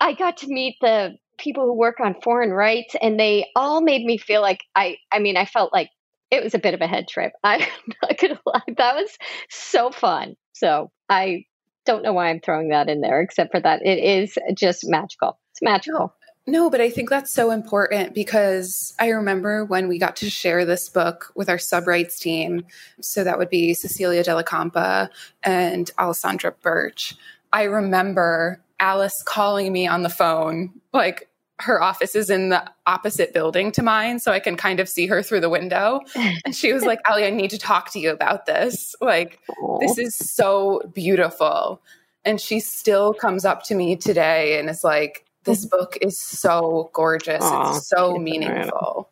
I 0.01 0.13
got 0.13 0.39
to 0.39 0.49
meet 0.49 0.77
the 0.81 1.17
people 1.39 1.65
who 1.65 1.75
work 1.75 2.01
on 2.01 2.21
foreign 2.23 2.51
rights 2.51 2.95
and 3.01 3.19
they 3.19 3.47
all 3.55 3.81
made 3.81 4.05
me 4.05 4.19
feel 4.19 4.41
like 4.41 4.61
I 4.75 4.97
I 5.13 5.19
mean 5.19 5.37
I 5.37 5.45
felt 5.45 5.73
like 5.73 5.91
it 6.31 6.43
was 6.43 6.55
a 6.55 6.59
bit 6.59 6.75
of 6.75 6.81
a 6.81 6.87
head 6.87 7.09
trip. 7.09 7.33
I'm 7.45 7.61
not 8.03 8.19
gonna 8.19 8.41
lie. 8.47 8.61
That 8.77 8.95
was 8.97 9.17
so 9.51 9.91
fun. 9.91 10.37
So 10.53 10.91
I 11.09 11.45
don't 11.85 12.03
know 12.03 12.13
why 12.13 12.29
I'm 12.29 12.41
throwing 12.41 12.71
that 12.71 12.89
in 12.89 13.01
there, 13.01 13.21
except 13.21 13.53
for 13.53 13.61
that 13.61 13.85
it 13.85 13.99
is 13.99 14.37
just 14.55 14.89
magical. 14.89 15.39
It's 15.53 15.63
magical. 15.63 16.15
No, 16.49 16.71
but 16.71 16.81
I 16.81 16.91
think 16.91 17.11
that's 17.11 17.33
so 17.33 17.51
important 17.51 18.15
because 18.15 18.95
I 19.01 19.09
remember 19.09 19.65
when 19.65 19.89
we 19.89 19.99
got 19.99 20.15
to 20.17 20.31
share 20.31 20.65
this 20.65 20.89
book 20.89 21.33
with 21.35 21.49
our 21.49 21.57
subrights 21.57 22.21
team. 22.21 22.65
So 23.01 23.25
that 23.25 23.39
would 23.39 23.51
be 23.51 23.75
Cecilia 23.75 24.23
de 24.23 24.35
la 24.35 24.45
Campa 24.45 25.09
and 25.43 25.91
Alessandra 25.99 26.53
Birch. 26.53 27.17
I 27.53 27.65
remember 27.65 28.63
Alice 28.79 29.23
calling 29.25 29.73
me 29.73 29.89
on 29.89 30.03
the 30.03 30.09
phone, 30.09 30.73
like 30.93 31.29
her 31.59 31.83
office 31.83 32.15
is 32.15 32.31
in 32.31 32.51
the 32.51 32.71
opposite 32.87 33.33
building 33.33 33.73
to 33.73 33.83
mine, 33.83 34.19
so 34.19 34.31
I 34.31 34.41
can 34.41 34.57
kind 34.57 34.79
of 34.79 34.89
see 34.89 35.07
her 35.07 35.23
through 35.23 35.41
the 35.41 35.49
window. 35.49 36.01
And 36.45 36.55
she 36.55 36.73
was 36.73 36.85
like, 36.85 37.01
Allie, 37.09 37.25
I 37.25 37.31
need 37.31 37.51
to 37.51 37.59
talk 37.59 37.91
to 37.93 37.99
you 37.99 38.11
about 38.11 38.47
this. 38.47 38.95
Like, 39.01 39.41
Aww. 39.51 39.81
this 39.81 39.99
is 39.99 40.15
so 40.15 40.83
beautiful. 40.95 41.81
And 42.25 42.41
she 42.41 42.61
still 42.61 43.15
comes 43.15 43.45
up 43.45 43.63
to 43.65 43.75
me 43.75 43.97
today 43.97 44.59
and 44.59 44.69
is 44.69 44.85
like, 44.85 45.26
this 45.47 45.65
book 45.65 45.97
is 46.01 46.19
so 46.19 46.91
gorgeous. 46.93 47.43
Aww, 47.43 47.77
it's 47.77 47.89
so 47.89 48.17
meaningful. 48.19 49.11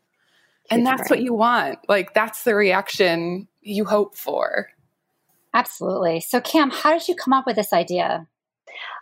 And 0.70 0.86
that's 0.86 1.02
right. 1.02 1.10
what 1.10 1.22
you 1.22 1.34
want. 1.34 1.78
Like, 1.88 2.14
that's 2.14 2.42
the 2.42 2.54
reaction 2.54 3.48
you 3.60 3.84
hope 3.84 4.16
for. 4.16 4.68
Absolutely. 5.54 6.20
So, 6.20 6.40
Cam, 6.40 6.70
how 6.70 6.92
did 6.92 7.08
you 7.08 7.14
come 7.14 7.32
up 7.32 7.46
with 7.46 7.56
this 7.56 7.72
idea? 7.72 8.26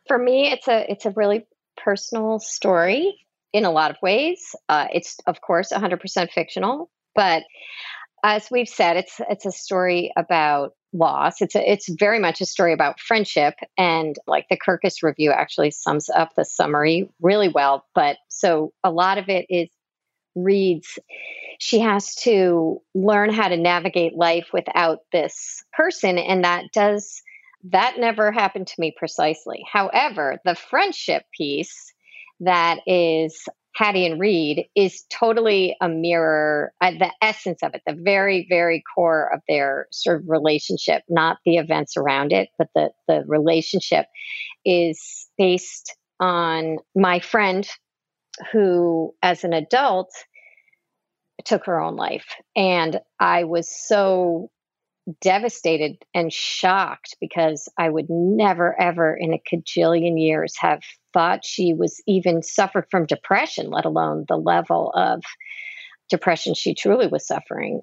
For 0.06 0.18
me, 0.18 0.50
it's 0.50 0.68
a 0.68 0.90
it's 0.90 1.06
a 1.06 1.10
really 1.10 1.46
personal 1.76 2.38
story 2.38 3.24
in 3.52 3.64
a 3.64 3.70
lot 3.70 3.90
of 3.90 3.96
ways. 4.02 4.54
Uh, 4.68 4.88
it's 4.92 5.16
of 5.26 5.40
course 5.40 5.72
100% 5.72 6.30
fictional, 6.30 6.90
but 7.14 7.44
as 8.22 8.48
we've 8.50 8.68
said, 8.68 8.96
it's 8.96 9.20
it's 9.30 9.46
a 9.46 9.52
story 9.52 10.12
about 10.16 10.74
loss. 10.92 11.40
It's 11.40 11.54
a, 11.54 11.70
it's 11.70 11.88
very 11.88 12.18
much 12.18 12.40
a 12.40 12.46
story 12.46 12.72
about 12.72 13.00
friendship, 13.00 13.54
and 13.78 14.16
like 14.26 14.46
the 14.50 14.58
Kirkus 14.58 15.02
review 15.02 15.30
actually 15.32 15.70
sums 15.70 16.08
up 16.10 16.34
the 16.34 16.44
summary 16.44 17.08
really 17.20 17.48
well. 17.48 17.86
But 17.94 18.18
so 18.28 18.72
a 18.84 18.90
lot 18.90 19.18
of 19.18 19.28
it 19.28 19.46
is 19.48 19.68
reads 20.34 20.98
she 21.58 21.78
has 21.78 22.14
to 22.16 22.80
learn 22.94 23.32
how 23.32 23.48
to 23.48 23.56
navigate 23.56 24.14
life 24.14 24.48
without 24.52 25.00
this 25.12 25.62
person 25.72 26.18
and 26.18 26.44
that 26.44 26.64
does 26.72 27.22
that 27.64 27.98
never 27.98 28.32
happened 28.32 28.66
to 28.66 28.74
me 28.78 28.94
precisely 28.96 29.62
however 29.70 30.40
the 30.44 30.54
friendship 30.54 31.24
piece 31.36 31.92
that 32.40 32.78
is 32.86 33.44
Hattie 33.74 34.06
and 34.06 34.20
Reed 34.20 34.66
is 34.76 35.04
totally 35.10 35.76
a 35.80 35.88
mirror, 35.88 36.72
uh, 36.80 36.90
the 36.90 37.10
essence 37.22 37.62
of 37.62 37.74
it, 37.74 37.82
the 37.86 37.96
very, 37.98 38.46
very 38.48 38.82
core 38.94 39.32
of 39.32 39.40
their 39.48 39.86
sort 39.90 40.20
of 40.20 40.28
relationship, 40.28 41.02
not 41.08 41.38
the 41.46 41.56
events 41.56 41.96
around 41.96 42.32
it, 42.32 42.50
but 42.58 42.68
the, 42.74 42.90
the 43.08 43.24
relationship 43.26 44.06
is 44.64 45.26
based 45.38 45.96
on 46.20 46.76
my 46.94 47.18
friend 47.20 47.68
who, 48.52 49.14
as 49.22 49.42
an 49.44 49.52
adult, 49.52 50.10
took 51.44 51.64
her 51.64 51.80
own 51.80 51.96
life. 51.96 52.26
And 52.54 53.00
I 53.18 53.44
was 53.44 53.68
so 53.68 54.50
devastated 55.20 55.96
and 56.14 56.32
shocked 56.32 57.16
because 57.20 57.68
I 57.78 57.88
would 57.88 58.08
never, 58.08 58.78
ever 58.80 59.16
in 59.16 59.32
a 59.32 59.42
cajillion 59.50 60.20
years 60.20 60.54
have 60.60 60.82
thought 61.12 61.44
she 61.44 61.74
was 61.74 62.02
even 62.06 62.42
suffered 62.42 62.86
from 62.90 63.06
depression, 63.06 63.70
let 63.70 63.84
alone 63.84 64.24
the 64.28 64.36
level 64.36 64.92
of 64.94 65.22
depression 66.10 66.54
she 66.54 66.74
truly 66.74 67.06
was 67.06 67.26
suffering. 67.26 67.80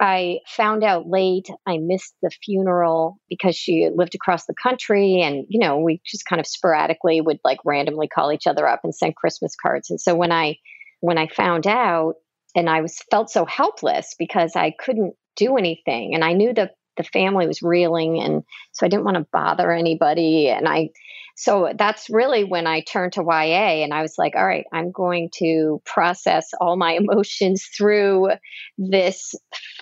I 0.00 0.38
found 0.46 0.84
out 0.84 1.08
late. 1.08 1.48
I 1.66 1.78
missed 1.78 2.14
the 2.22 2.30
funeral 2.44 3.18
because 3.28 3.56
she 3.56 3.88
lived 3.92 4.14
across 4.14 4.46
the 4.46 4.54
country. 4.62 5.22
And, 5.22 5.44
you 5.48 5.58
know, 5.58 5.78
we 5.78 6.00
just 6.06 6.24
kind 6.24 6.38
of 6.38 6.46
sporadically 6.46 7.20
would 7.20 7.38
like 7.44 7.58
randomly 7.64 8.06
call 8.06 8.30
each 8.30 8.46
other 8.46 8.68
up 8.68 8.80
and 8.84 8.94
send 8.94 9.16
Christmas 9.16 9.56
cards. 9.60 9.90
And 9.90 10.00
so 10.00 10.14
when 10.14 10.30
I, 10.30 10.56
when 11.00 11.18
I 11.18 11.26
found 11.26 11.66
out 11.66 12.14
and 12.54 12.70
I 12.70 12.80
was 12.80 13.02
felt 13.10 13.30
so 13.30 13.44
helpless 13.44 14.14
because 14.18 14.52
I 14.54 14.72
couldn't 14.78 15.14
do 15.36 15.56
anything. 15.56 16.14
And 16.14 16.24
I 16.24 16.32
knew 16.32 16.52
that 16.54 16.74
the 16.98 17.04
family 17.04 17.46
was 17.46 17.62
reeling. 17.62 18.20
And 18.20 18.42
so 18.72 18.84
I 18.84 18.90
didn't 18.90 19.04
want 19.04 19.16
to 19.16 19.26
bother 19.32 19.72
anybody. 19.72 20.48
And 20.48 20.68
I, 20.68 20.90
so 21.36 21.72
that's 21.78 22.10
really 22.10 22.44
when 22.44 22.66
I 22.66 22.80
turned 22.80 23.12
to 23.14 23.22
YA 23.22 23.84
and 23.84 23.94
I 23.94 24.02
was 24.02 24.16
like, 24.18 24.34
all 24.34 24.44
right, 24.44 24.66
I'm 24.72 24.90
going 24.90 25.30
to 25.36 25.80
process 25.86 26.50
all 26.60 26.76
my 26.76 26.92
emotions 27.00 27.64
through 27.76 28.30
this 28.76 29.34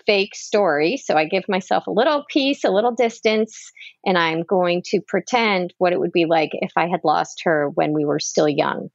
fake 0.07 0.37
story. 0.37 0.98
So 0.98 1.16
I 1.16 1.24
give 1.24 1.48
myself 1.48 1.87
a 1.87 1.92
little 1.92 2.24
peace, 2.29 2.62
a 2.62 2.70
little 2.70 2.94
distance, 2.94 3.72
and 4.05 4.16
I'm 4.16 4.42
going 4.42 4.83
to 4.87 5.00
pretend 5.00 5.74
what 5.79 5.92
it 5.92 5.98
would 5.98 6.12
be 6.12 6.26
like 6.26 6.50
if 6.52 6.72
I 6.76 6.88
had 6.88 7.00
lost 7.02 7.42
her 7.44 7.70
when 7.70 7.92
we 7.92 8.05
were 8.05 8.20
still 8.20 8.48
young. 8.48 8.90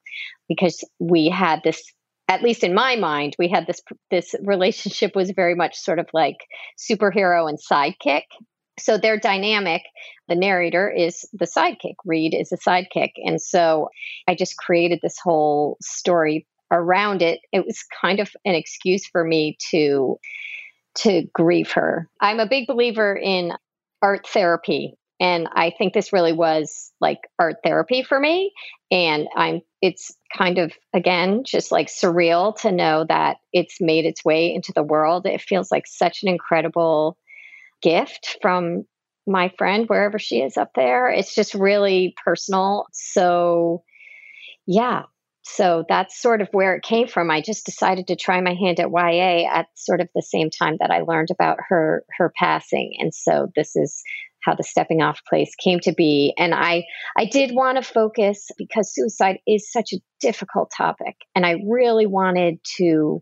Because 0.47 0.83
we 0.99 1.29
had 1.29 1.61
this 1.63 1.81
at 2.31 2.41
least 2.41 2.63
in 2.63 2.73
my 2.73 2.95
mind, 2.95 3.35
we 3.37 3.49
had 3.49 3.67
this 3.67 3.81
this 4.09 4.33
relationship 4.41 5.15
was 5.15 5.31
very 5.31 5.53
much 5.53 5.77
sort 5.77 5.99
of 5.99 6.07
like 6.13 6.37
superhero 6.79 7.49
and 7.49 7.59
sidekick. 7.59 8.23
So 8.79 8.97
their 8.97 9.19
dynamic, 9.19 9.81
the 10.29 10.35
narrator 10.35 10.89
is 10.89 11.27
the 11.33 11.45
sidekick, 11.45 11.95
Reed 12.05 12.33
is 12.33 12.53
a 12.53 12.57
sidekick, 12.57 13.11
and 13.17 13.41
so 13.41 13.89
I 14.29 14.35
just 14.35 14.55
created 14.57 14.99
this 15.01 15.17
whole 15.21 15.75
story 15.81 16.47
around 16.71 17.21
it. 17.21 17.39
It 17.51 17.65
was 17.65 17.83
kind 18.01 18.21
of 18.21 18.29
an 18.45 18.55
excuse 18.55 19.05
for 19.05 19.25
me 19.25 19.57
to 19.71 20.17
to 20.99 21.23
grieve 21.33 21.71
her. 21.73 22.07
I'm 22.21 22.39
a 22.39 22.47
big 22.47 22.65
believer 22.67 23.13
in 23.13 23.51
art 24.01 24.25
therapy 24.25 24.95
and 25.21 25.47
I 25.53 25.71
think 25.77 25.93
this 25.93 26.11
really 26.11 26.33
was 26.33 26.91
like 26.99 27.19
art 27.37 27.57
therapy 27.63 28.01
for 28.01 28.19
me. 28.19 28.51
And 28.89 29.27
I'm, 29.35 29.61
it's 29.81 30.11
kind 30.37 30.59
of, 30.59 30.71
again, 30.93 31.43
just 31.43 31.71
like 31.71 31.87
surreal 31.87 32.55
to 32.61 32.71
know 32.71 33.05
that 33.09 33.37
it's 33.51 33.81
made 33.81 34.05
its 34.05 34.23
way 34.23 34.53
into 34.53 34.71
the 34.73 34.83
world. 34.83 35.25
It 35.25 35.41
feels 35.41 35.71
like 35.71 35.87
such 35.87 36.23
an 36.23 36.29
incredible 36.29 37.17
gift 37.81 38.37
from 38.41 38.85
my 39.27 39.51
friend, 39.57 39.87
wherever 39.87 40.19
she 40.19 40.41
is 40.41 40.57
up 40.57 40.71
there. 40.75 41.09
It's 41.09 41.33
just 41.33 41.53
really 41.53 42.13
personal. 42.23 42.85
So, 42.93 43.83
yeah. 44.67 45.03
So 45.43 45.83
that's 45.89 46.21
sort 46.21 46.41
of 46.41 46.49
where 46.51 46.75
it 46.75 46.83
came 46.83 47.07
from. 47.07 47.31
I 47.31 47.41
just 47.41 47.65
decided 47.65 48.07
to 48.07 48.15
try 48.15 48.39
my 48.41 48.53
hand 48.53 48.79
at 48.79 48.91
YA 48.91 49.49
at 49.51 49.67
sort 49.73 49.99
of 49.99 50.09
the 50.13 50.21
same 50.21 50.49
time 50.51 50.77
that 50.79 50.91
I 50.91 51.01
learned 51.01 51.29
about 51.31 51.57
her 51.69 52.05
her 52.17 52.31
passing. 52.37 52.93
And 52.99 53.13
so 53.13 53.51
this 53.55 53.75
is 53.75 54.03
how 54.43 54.55
the 54.55 54.63
stepping 54.63 55.01
off 55.01 55.19
place 55.27 55.53
came 55.55 55.79
to 55.79 55.93
be 55.93 56.33
and 56.37 56.53
i 56.53 56.83
i 57.17 57.25
did 57.25 57.53
want 57.53 57.77
to 57.77 57.83
focus 57.83 58.49
because 58.57 58.93
suicide 58.93 59.37
is 59.47 59.71
such 59.71 59.93
a 59.93 60.01
difficult 60.19 60.71
topic 60.75 61.15
and 61.35 61.45
i 61.45 61.55
really 61.67 62.05
wanted 62.05 62.59
to 62.63 63.21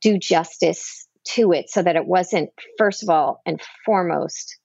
do 0.00 0.18
justice 0.18 1.06
to 1.24 1.52
it 1.52 1.70
so 1.70 1.82
that 1.82 1.96
it 1.96 2.06
wasn't 2.06 2.50
first 2.78 3.02
of 3.02 3.08
all 3.08 3.40
and 3.46 3.60
foremost 3.84 4.58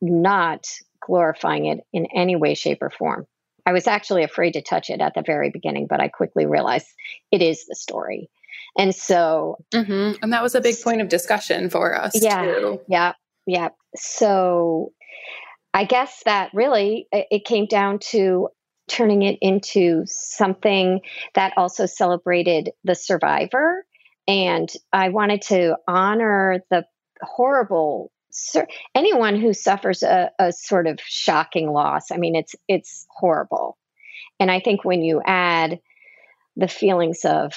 not 0.00 0.66
glorifying 1.04 1.66
it 1.66 1.80
in 1.92 2.06
any 2.14 2.36
way 2.36 2.54
shape 2.54 2.82
or 2.82 2.90
form 2.90 3.26
I 3.66 3.72
was 3.72 3.88
actually 3.88 4.22
afraid 4.22 4.52
to 4.52 4.62
touch 4.62 4.90
it 4.90 5.00
at 5.00 5.14
the 5.14 5.24
very 5.26 5.50
beginning, 5.50 5.88
but 5.90 6.00
I 6.00 6.06
quickly 6.06 6.46
realized 6.46 6.86
it 7.32 7.42
is 7.42 7.66
the 7.66 7.74
story. 7.74 8.30
And 8.78 8.94
so, 8.94 9.56
mm-hmm. 9.74 10.22
and 10.22 10.32
that 10.32 10.42
was 10.42 10.54
a 10.54 10.60
big 10.60 10.80
point 10.80 11.00
of 11.00 11.08
discussion 11.08 11.68
for 11.68 11.94
us. 11.94 12.12
Yeah. 12.14 12.44
Too. 12.44 12.80
Yeah. 12.88 13.14
Yeah. 13.46 13.70
So 13.96 14.92
I 15.74 15.84
guess 15.84 16.22
that 16.24 16.50
really 16.54 17.06
it 17.12 17.44
came 17.44 17.66
down 17.66 17.98
to 18.10 18.48
turning 18.88 19.22
it 19.22 19.38
into 19.40 20.04
something 20.06 21.00
that 21.34 21.52
also 21.56 21.86
celebrated 21.86 22.70
the 22.84 22.94
survivor. 22.94 23.84
And 24.28 24.72
I 24.92 25.10
wanted 25.10 25.42
to 25.42 25.76
honor 25.86 26.62
the 26.70 26.86
horrible 27.20 28.10
anyone 28.94 29.40
who 29.40 29.54
suffers 29.54 30.02
a, 30.02 30.30
a 30.38 30.52
sort 30.52 30.86
of 30.86 31.00
shocking 31.00 31.70
loss. 31.70 32.10
I 32.10 32.16
mean, 32.16 32.34
it's 32.36 32.54
it's 32.68 33.06
horrible. 33.10 33.78
And 34.38 34.50
I 34.50 34.60
think 34.60 34.84
when 34.84 35.02
you 35.02 35.22
add 35.24 35.80
the 36.56 36.68
feelings 36.68 37.24
of 37.24 37.54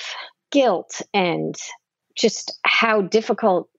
guilt 0.51 1.01
and 1.13 1.55
just 2.15 2.57
how 2.63 3.01
difficult 3.01 3.69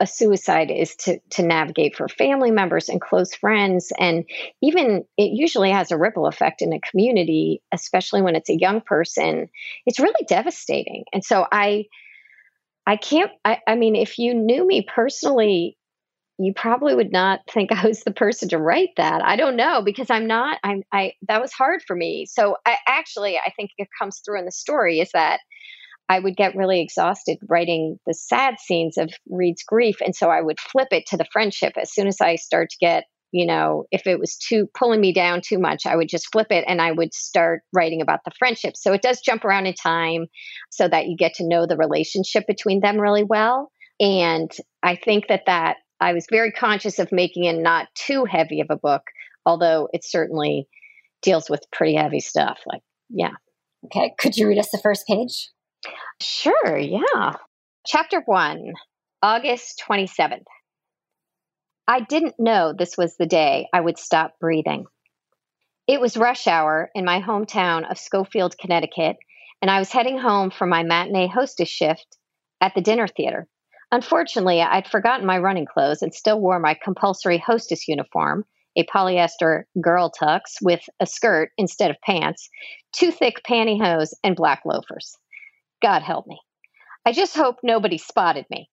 a 0.00 0.06
suicide 0.06 0.70
is 0.70 0.94
to 0.96 1.18
to 1.30 1.42
navigate 1.42 1.96
for 1.96 2.08
family 2.08 2.50
members 2.50 2.88
and 2.88 3.00
close 3.00 3.34
friends 3.34 3.92
and 3.98 4.24
even 4.62 5.04
it 5.16 5.30
usually 5.32 5.70
has 5.70 5.90
a 5.90 5.98
ripple 5.98 6.26
effect 6.26 6.62
in 6.62 6.72
a 6.72 6.80
community 6.80 7.62
especially 7.72 8.22
when 8.22 8.36
it's 8.36 8.50
a 8.50 8.58
young 8.58 8.80
person 8.80 9.48
it's 9.86 9.98
really 10.00 10.24
devastating 10.28 11.04
and 11.12 11.24
so 11.24 11.46
i 11.50 11.84
i 12.86 12.96
can't 12.96 13.32
i, 13.44 13.58
I 13.66 13.74
mean 13.74 13.96
if 13.96 14.18
you 14.18 14.34
knew 14.34 14.66
me 14.66 14.86
personally 14.86 15.76
you 16.40 16.52
probably 16.54 16.94
would 16.94 17.12
not 17.12 17.40
think 17.52 17.72
I 17.76 17.86
was 17.86 18.04
the 18.04 18.12
person 18.12 18.48
to 18.50 18.58
write 18.58 18.90
that. 18.96 19.22
I 19.24 19.36
don't 19.36 19.56
know 19.56 19.82
because 19.82 20.08
I'm 20.08 20.26
not. 20.26 20.58
I'm. 20.62 20.82
I 20.92 21.14
that 21.26 21.40
was 21.40 21.52
hard 21.52 21.82
for 21.86 21.96
me. 21.96 22.26
So 22.26 22.56
I 22.64 22.76
actually 22.86 23.36
I 23.38 23.52
think 23.56 23.70
it 23.76 23.88
comes 23.98 24.22
through 24.24 24.38
in 24.38 24.44
the 24.44 24.52
story 24.52 25.00
is 25.00 25.10
that 25.12 25.40
I 26.08 26.18
would 26.18 26.36
get 26.36 26.56
really 26.56 26.80
exhausted 26.80 27.38
writing 27.48 27.98
the 28.06 28.14
sad 28.14 28.58
scenes 28.60 28.96
of 28.96 29.12
Reed's 29.28 29.62
grief, 29.62 29.96
and 30.00 30.14
so 30.14 30.30
I 30.30 30.40
would 30.40 30.60
flip 30.60 30.88
it 30.90 31.06
to 31.08 31.16
the 31.16 31.26
friendship 31.32 31.74
as 31.80 31.92
soon 31.92 32.06
as 32.06 32.20
I 32.20 32.36
start 32.36 32.70
to 32.70 32.76
get. 32.80 33.04
You 33.30 33.44
know, 33.44 33.84
if 33.90 34.06
it 34.06 34.18
was 34.18 34.38
too 34.38 34.68
pulling 34.72 35.02
me 35.02 35.12
down 35.12 35.42
too 35.46 35.58
much, 35.58 35.84
I 35.84 35.96
would 35.96 36.08
just 36.08 36.32
flip 36.32 36.46
it 36.48 36.64
and 36.66 36.80
I 36.80 36.92
would 36.92 37.12
start 37.12 37.60
writing 37.74 38.00
about 38.00 38.20
the 38.24 38.30
friendship. 38.38 38.74
So 38.74 38.94
it 38.94 39.02
does 39.02 39.20
jump 39.20 39.44
around 39.44 39.66
in 39.66 39.74
time 39.74 40.28
so 40.70 40.88
that 40.88 41.08
you 41.08 41.14
get 41.14 41.34
to 41.34 41.46
know 41.46 41.66
the 41.66 41.76
relationship 41.76 42.46
between 42.46 42.80
them 42.80 42.98
really 42.98 43.24
well. 43.24 43.70
And 44.00 44.50
I 44.82 44.96
think 44.96 45.28
that 45.28 45.42
that 45.44 45.76
I 46.00 46.14
was 46.14 46.26
very 46.30 46.52
conscious 46.52 46.98
of 46.98 47.12
making 47.12 47.44
it 47.44 47.60
not 47.60 47.88
too 47.94 48.24
heavy 48.24 48.62
of 48.62 48.68
a 48.70 48.76
book, 48.76 49.02
although 49.44 49.88
it 49.92 50.06
certainly 50.06 50.66
deals 51.22 51.50
with 51.50 51.70
pretty 51.72 51.96
heavy 51.96 52.20
stuff. 52.20 52.60
Like, 52.66 52.82
yeah. 53.10 53.32
Okay. 53.84 54.14
Could 54.18 54.36
you 54.36 54.48
read 54.48 54.58
us 54.58 54.70
the 54.70 54.80
first 54.82 55.06
page? 55.06 55.50
Sure. 56.20 56.76
Yeah. 56.76 57.34
Chapter 57.86 58.22
one, 58.24 58.72
August 59.22 59.82
27th. 59.88 60.44
I 61.86 62.00
didn't 62.00 62.34
know 62.38 62.74
this 62.76 62.98
was 62.98 63.16
the 63.16 63.26
day 63.26 63.66
I 63.72 63.80
would 63.80 63.98
stop 63.98 64.34
breathing. 64.40 64.84
It 65.86 66.00
was 66.00 66.18
rush 66.18 66.46
hour 66.46 66.90
in 66.94 67.04
my 67.06 67.20
hometown 67.22 67.90
of 67.90 67.98
Schofield, 67.98 68.58
Connecticut, 68.58 69.16
and 69.62 69.70
I 69.70 69.78
was 69.78 69.90
heading 69.90 70.18
home 70.18 70.50
from 70.50 70.68
my 70.68 70.82
matinee 70.82 71.28
hostess 71.28 71.68
shift 71.68 72.18
at 72.60 72.74
the 72.74 72.82
dinner 72.82 73.08
theater. 73.08 73.48
Unfortunately, 73.90 74.60
I'd 74.60 74.86
forgotten 74.86 75.26
my 75.26 75.38
running 75.38 75.64
clothes 75.64 76.02
and 76.02 76.12
still 76.12 76.38
wore 76.38 76.58
my 76.58 76.74
compulsory 76.74 77.38
hostess 77.38 77.88
uniform, 77.88 78.44
a 78.76 78.84
polyester 78.84 79.62
girl 79.80 80.12
tux 80.12 80.40
with 80.60 80.82
a 81.00 81.06
skirt 81.06 81.52
instead 81.56 81.90
of 81.90 81.96
pants, 82.04 82.50
two 82.92 83.10
thick 83.10 83.40
pantyhose, 83.48 84.12
and 84.22 84.36
black 84.36 84.60
loafers. 84.66 85.16
God 85.82 86.02
help 86.02 86.26
me. 86.26 86.40
I 87.06 87.12
just 87.12 87.36
hope 87.36 87.58
nobody 87.62 87.98
spotted 87.98 88.46
me. 88.50 88.68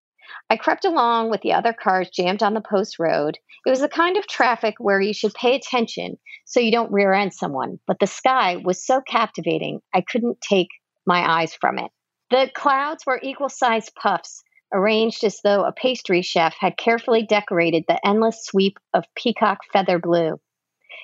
I 0.49 0.57
crept 0.57 0.85
along 0.85 1.29
with 1.29 1.41
the 1.41 1.53
other 1.53 1.73
cars 1.73 2.09
jammed 2.09 2.41
on 2.41 2.53
the 2.53 2.61
post 2.61 2.97
road. 2.99 3.37
It 3.65 3.69
was 3.69 3.81
the 3.81 3.89
kind 3.89 4.17
of 4.17 4.27
traffic 4.27 4.75
where 4.79 4.99
you 4.99 5.13
should 5.13 5.33
pay 5.33 5.55
attention 5.55 6.17
so 6.45 6.59
you 6.59 6.71
don't 6.71 6.91
rear 6.91 7.13
end 7.13 7.33
someone, 7.33 7.79
but 7.87 7.99
the 7.99 8.07
sky 8.07 8.57
was 8.57 8.85
so 8.85 9.01
captivating 9.01 9.81
I 9.93 10.01
couldn't 10.01 10.41
take 10.41 10.69
my 11.05 11.39
eyes 11.39 11.53
from 11.53 11.77
it. 11.77 11.91
The 12.31 12.49
clouds 12.53 13.05
were 13.05 13.19
equal 13.21 13.49
sized 13.49 13.93
puffs 13.95 14.43
arranged 14.73 15.23
as 15.23 15.39
though 15.43 15.63
a 15.63 15.71
pastry 15.71 16.21
chef 16.21 16.55
had 16.59 16.77
carefully 16.77 17.23
decorated 17.23 17.85
the 17.87 18.05
endless 18.05 18.43
sweep 18.43 18.77
of 18.93 19.05
peacock 19.15 19.59
feather 19.71 19.99
blue. 19.99 20.39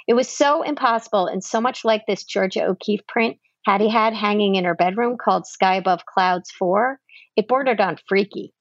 It 0.07 0.13
was 0.13 0.27
so 0.27 0.63
impossible 0.63 1.27
and 1.27 1.43
so 1.43 1.61
much 1.61 1.85
like 1.85 2.05
this 2.07 2.23
Georgia 2.23 2.65
O'Keeffe 2.65 3.05
print 3.07 3.37
Hattie 3.65 3.89
had 3.89 4.13
hanging 4.13 4.55
in 4.55 4.65
her 4.65 4.75
bedroom 4.75 5.17
called 5.17 5.45
Sky 5.45 5.75
Above 5.75 6.05
Clouds 6.05 6.51
4, 6.51 6.99
it 7.35 7.47
bordered 7.47 7.79
on 7.79 7.97
freaky. 8.07 8.53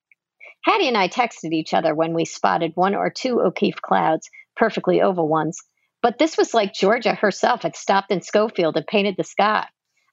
Hattie 0.64 0.88
and 0.88 0.96
I 0.96 1.08
texted 1.08 1.52
each 1.52 1.72
other 1.72 1.94
when 1.94 2.12
we 2.12 2.24
spotted 2.24 2.72
one 2.74 2.94
or 2.94 3.10
two 3.10 3.40
O'Keeffe 3.40 3.80
clouds, 3.80 4.28
perfectly 4.56 5.00
oval 5.00 5.26
ones, 5.26 5.58
but 6.02 6.18
this 6.18 6.36
was 6.36 6.54
like 6.54 6.74
Georgia 6.74 7.14
herself 7.14 7.62
had 7.62 7.76
stopped 7.76 8.10
in 8.10 8.22
Schofield 8.22 8.76
and 8.76 8.86
painted 8.86 9.14
the 9.16 9.24
sky. 9.24 9.66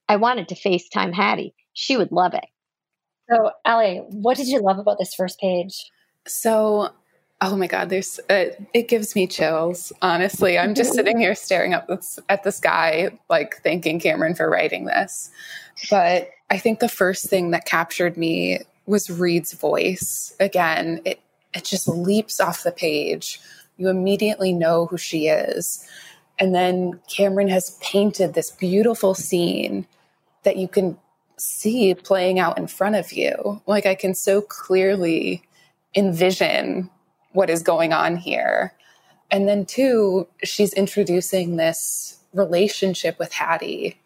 I 0.08 0.16
wanted 0.18 0.50
to 0.50 0.56
FaceTime 0.56 1.14
Hattie. 1.14 1.54
She 1.74 1.98
would 1.98 2.12
love 2.12 2.34
it. 2.34 2.46
So, 3.30 3.52
Allie, 3.66 4.04
what 4.10 4.38
did 4.38 4.48
you 4.48 4.62
love 4.62 4.80
about 4.80 4.98
this 4.98 5.14
first 5.14 5.40
page? 5.40 5.92
So, 6.28 6.90
oh 7.42 7.56
my 7.56 7.68
God, 7.68 7.90
there's 7.90 8.20
uh, 8.30 8.46
it 8.74 8.88
gives 8.88 9.16
me 9.16 9.28
chills. 9.28 9.92
Honestly, 10.02 10.58
I'm 10.58 10.74
just 10.74 10.94
sitting 10.96 11.20
here 11.20 11.36
staring 11.36 11.74
up 11.74 11.90
at 12.30 12.44
the 12.44 12.52
sky, 12.52 13.18
like 13.30 13.62
thanking 13.64 14.00
Cameron 14.00 14.36
for 14.36 14.50
writing 14.50 14.86
this. 14.86 15.30
But 15.90 16.30
I 16.50 16.58
think 16.58 16.80
the 16.80 16.90
first 16.90 17.30
thing 17.30 17.52
that 17.52 17.66
captured 17.66 18.18
me 18.18 18.60
was 18.86 19.10
Reed's 19.10 19.54
voice. 19.54 20.36
Again, 20.40 21.02
it 21.06 21.20
it 21.54 21.64
just 21.64 21.88
leaps 21.88 22.40
off 22.40 22.64
the 22.64 22.72
page. 22.72 23.40
You 23.78 23.90
immediately 23.90 24.54
know 24.54 24.88
who 24.88 24.98
she 24.98 25.28
is. 25.28 25.88
And 26.40 26.54
then 26.54 27.00
Cameron 27.08 27.48
has 27.50 27.78
painted 27.82 28.34
this 28.34 28.52
beautiful 28.52 29.16
scene 29.16 29.88
that 30.44 30.58
you 30.58 30.68
can 30.68 30.98
see 31.38 31.94
playing 31.96 32.40
out 32.40 32.58
in 32.58 32.68
front 32.68 32.96
of 32.96 33.12
you. 33.12 33.62
Like 33.66 33.86
I 33.86 33.96
can 33.96 34.14
so 34.14 34.42
clearly 34.42 35.44
envision 35.96 36.90
what 37.38 37.52
is 37.52 37.62
going 37.62 37.94
on 37.94 38.18
here. 38.18 38.74
And 39.30 39.48
then, 39.48 39.66
two, 39.68 40.28
she's 40.44 40.74
introducing 40.74 41.56
this 41.56 42.18
relationship 42.34 43.20
with 43.20 43.32
Hattie 43.32 44.02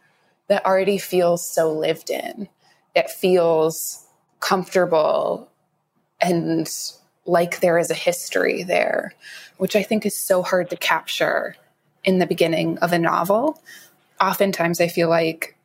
that 0.49 0.65
already 0.65 0.97
feels 0.97 1.49
so 1.49 1.71
lived 1.71 2.09
in. 2.09 2.49
It 2.93 3.09
feels 3.09 4.05
comfortable 4.41 5.49
and 6.19 6.69
like 7.25 7.61
there 7.61 7.77
is 7.77 7.89
a 7.89 7.95
history 7.95 8.63
there, 8.63 9.13
which 9.57 9.77
I 9.77 9.83
think 9.83 10.05
is 10.05 10.17
so 10.17 10.43
hard 10.43 10.69
to 10.69 10.75
capture 10.75 11.55
in 12.03 12.19
the 12.19 12.27
beginning 12.27 12.79
of 12.79 12.91
a 12.91 12.99
novel. 12.99 13.63
Oftentimes, 14.19 14.81
I 14.81 14.89
feel 14.89 15.07
like 15.07 15.55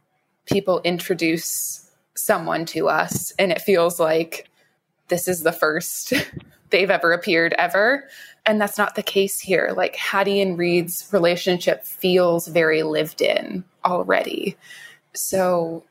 people 0.45 0.81
introduce 0.85 1.91
someone 2.15 2.65
to 2.67 2.89
us 2.89 3.33
and 3.41 3.51
it 3.51 3.61
feels 3.61 3.99
like 3.99 4.49
this 5.09 5.27
is 5.27 5.43
the 5.43 5.53
first 5.53 6.13
they've 6.71 6.91
ever 6.91 7.13
appeared 7.13 7.55
ever. 7.59 8.09
And 8.45 8.61
that's 8.61 8.79
not 8.79 8.95
the 8.95 9.03
case 9.03 9.41
here. 9.41 9.73
Like 9.77 9.97
Hattie 9.97 10.41
and 10.41 10.59
Reed's 10.59 11.09
relationship 11.13 11.85
feels 11.85 12.47
very 12.47 12.83
lived 12.83 13.21
in 13.21 13.65
already. 13.85 14.57
So, 15.15 15.85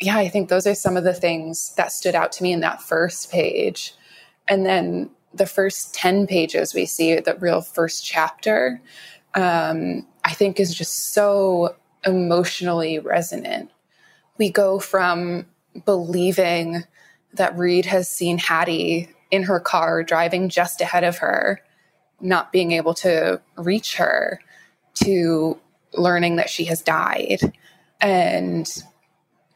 yeah, 0.00 0.18
I 0.18 0.28
think 0.28 0.48
those 0.48 0.66
are 0.66 0.74
some 0.74 0.96
of 0.96 1.04
the 1.04 1.14
things 1.14 1.74
that 1.76 1.92
stood 1.92 2.14
out 2.14 2.32
to 2.32 2.42
me 2.42 2.52
in 2.52 2.60
that 2.60 2.82
first 2.82 3.30
page. 3.30 3.94
And 4.48 4.66
then 4.66 5.10
the 5.32 5.46
first 5.46 5.94
10 5.94 6.26
pages 6.26 6.74
we 6.74 6.86
see, 6.86 7.18
the 7.20 7.36
real 7.36 7.60
first 7.60 8.04
chapter, 8.04 8.80
um, 9.34 10.06
I 10.24 10.32
think 10.32 10.60
is 10.60 10.74
just 10.74 11.12
so 11.12 11.76
emotionally 12.04 12.98
resonant 12.98 13.70
we 14.38 14.50
go 14.50 14.78
from 14.78 15.46
believing 15.84 16.84
that 17.34 17.56
Reed 17.56 17.86
has 17.86 18.08
seen 18.08 18.38
Hattie 18.38 19.08
in 19.34 19.42
her 19.42 19.58
car 19.58 20.02
driving 20.04 20.48
just 20.48 20.80
ahead 20.80 21.04
of 21.04 21.18
her, 21.18 21.60
not 22.20 22.52
being 22.52 22.72
able 22.72 22.94
to 22.94 23.40
reach 23.56 23.96
her, 23.96 24.40
to 25.02 25.58
learning 25.92 26.36
that 26.36 26.48
she 26.48 26.64
has 26.66 26.80
died. 26.80 27.40
And 28.00 28.70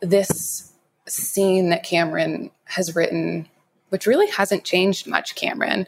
this 0.00 0.72
scene 1.06 1.70
that 1.70 1.84
Cameron 1.84 2.50
has 2.64 2.96
written, 2.96 3.48
which 3.90 4.06
really 4.06 4.28
hasn't 4.28 4.64
changed 4.64 5.06
much, 5.06 5.36
Cameron, 5.36 5.86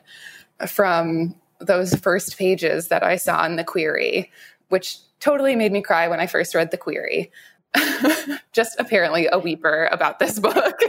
from 0.68 1.34
those 1.58 1.94
first 1.94 2.38
pages 2.38 2.88
that 2.88 3.02
I 3.02 3.16
saw 3.16 3.44
in 3.44 3.56
the 3.56 3.64
query, 3.64 4.30
which 4.68 4.98
totally 5.18 5.56
made 5.56 5.72
me 5.72 5.82
cry 5.82 6.06
when 6.08 6.20
I 6.20 6.26
first 6.26 6.54
read 6.54 6.70
the 6.70 6.78
query. 6.78 7.32
just 8.52 8.78
apparently 8.78 9.26
a 9.26 9.38
weeper 9.38 9.88
about 9.92 10.18
this 10.18 10.38
book. 10.38 10.80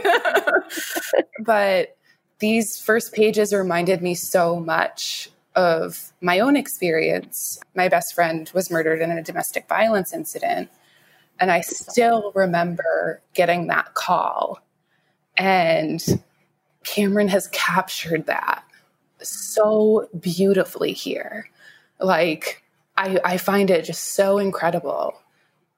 but 1.44 1.96
these 2.42 2.76
first 2.76 3.12
pages 3.12 3.54
reminded 3.54 4.02
me 4.02 4.16
so 4.16 4.58
much 4.58 5.30
of 5.54 6.12
my 6.20 6.40
own 6.40 6.56
experience. 6.56 7.60
My 7.76 7.88
best 7.88 8.16
friend 8.16 8.50
was 8.52 8.68
murdered 8.68 9.00
in 9.00 9.12
a 9.12 9.22
domestic 9.22 9.68
violence 9.68 10.12
incident. 10.12 10.68
And 11.38 11.52
I 11.52 11.60
still 11.60 12.32
remember 12.34 13.20
getting 13.32 13.68
that 13.68 13.94
call. 13.94 14.58
And 15.36 16.04
Cameron 16.82 17.28
has 17.28 17.46
captured 17.52 18.26
that 18.26 18.64
so 19.20 20.08
beautifully 20.18 20.92
here. 20.92 21.48
Like, 22.00 22.64
I, 22.96 23.20
I 23.24 23.36
find 23.36 23.70
it 23.70 23.84
just 23.84 24.14
so 24.14 24.38
incredible 24.38 25.14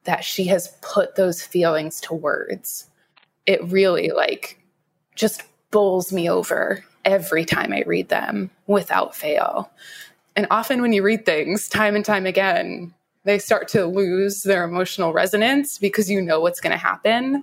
that 0.05 0.25
she 0.25 0.47
has 0.47 0.75
put 0.81 1.17
those 1.17 1.43
feelings 1.43 2.01
to 2.03 2.15
words. 2.15 2.87
It 3.45 3.63
really, 3.65 4.13
like, 4.13 4.63
just 5.15 5.43
bowls 5.75 6.13
me 6.13 6.31
over 6.31 6.85
every 7.05 7.45
time 7.45 7.73
I 7.73 7.83
read 7.85 8.09
them 8.09 8.49
without 8.69 9.17
fail. 9.17 9.73
And 10.37 10.47
often 10.49 10.81
when 10.81 10.93
you 10.93 11.03
read 11.03 11.27
things 11.27 11.69
time 11.69 11.97
and 11.97 12.05
time 12.05 12.27
again, 12.27 12.95
they 13.25 13.41
start 13.41 13.67
to 13.69 13.85
lose 13.85 14.45
their 14.45 14.63
emotional 14.63 15.13
resonance 15.13 15.79
because 15.79 16.09
you 16.09 16.23
know 16.23 16.39
what's 16.39 16.61
going 16.61 16.71
to 16.71 16.79
happen. 16.79 17.43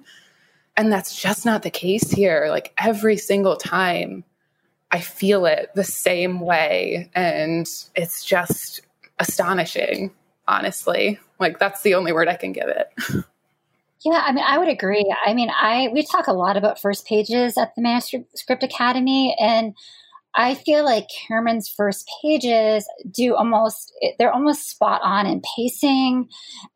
And 0.77 0.93
that's 0.93 1.21
just 1.21 1.45
not 1.45 1.63
the 1.63 1.69
case 1.69 2.09
here. 2.09 2.47
Like 2.49 2.73
every 2.77 3.17
single 3.17 3.57
time, 3.57 4.23
I 4.93 5.01
feel 5.01 5.45
it 5.45 5.69
the 5.75 5.83
same 5.83 6.39
way. 6.39 7.11
And 7.13 7.67
it's 7.95 8.23
just 8.23 8.79
astonishing, 9.19 10.09
honestly. 10.47 11.19
Like 11.37 11.59
that's 11.59 11.81
the 11.81 11.95
only 11.95 12.13
word 12.13 12.29
I 12.29 12.37
can 12.37 12.53
give 12.53 12.69
it. 12.69 13.25
Yeah, 14.03 14.23
I 14.25 14.31
mean, 14.31 14.43
I 14.45 14.57
would 14.57 14.67
agree. 14.67 15.13
I 15.25 15.33
mean, 15.33 15.49
I 15.49 15.89
we 15.93 16.03
talk 16.03 16.27
a 16.27 16.33
lot 16.33 16.57
about 16.57 16.81
first 16.81 17.05
pages 17.05 17.57
at 17.57 17.73
the 17.75 17.81
Manuscript 17.81 18.63
Academy, 18.63 19.35
and 19.39 19.75
I 20.33 20.55
feel 20.55 20.85
like 20.85 21.07
Cameron's 21.27 21.67
first 21.69 22.09
pages 22.21 22.87
do 23.11 23.35
almost 23.35 23.93
they're 24.17 24.31
almost 24.31 24.69
spot 24.69 25.01
on 25.03 25.27
in 25.27 25.41
pacing 25.55 26.29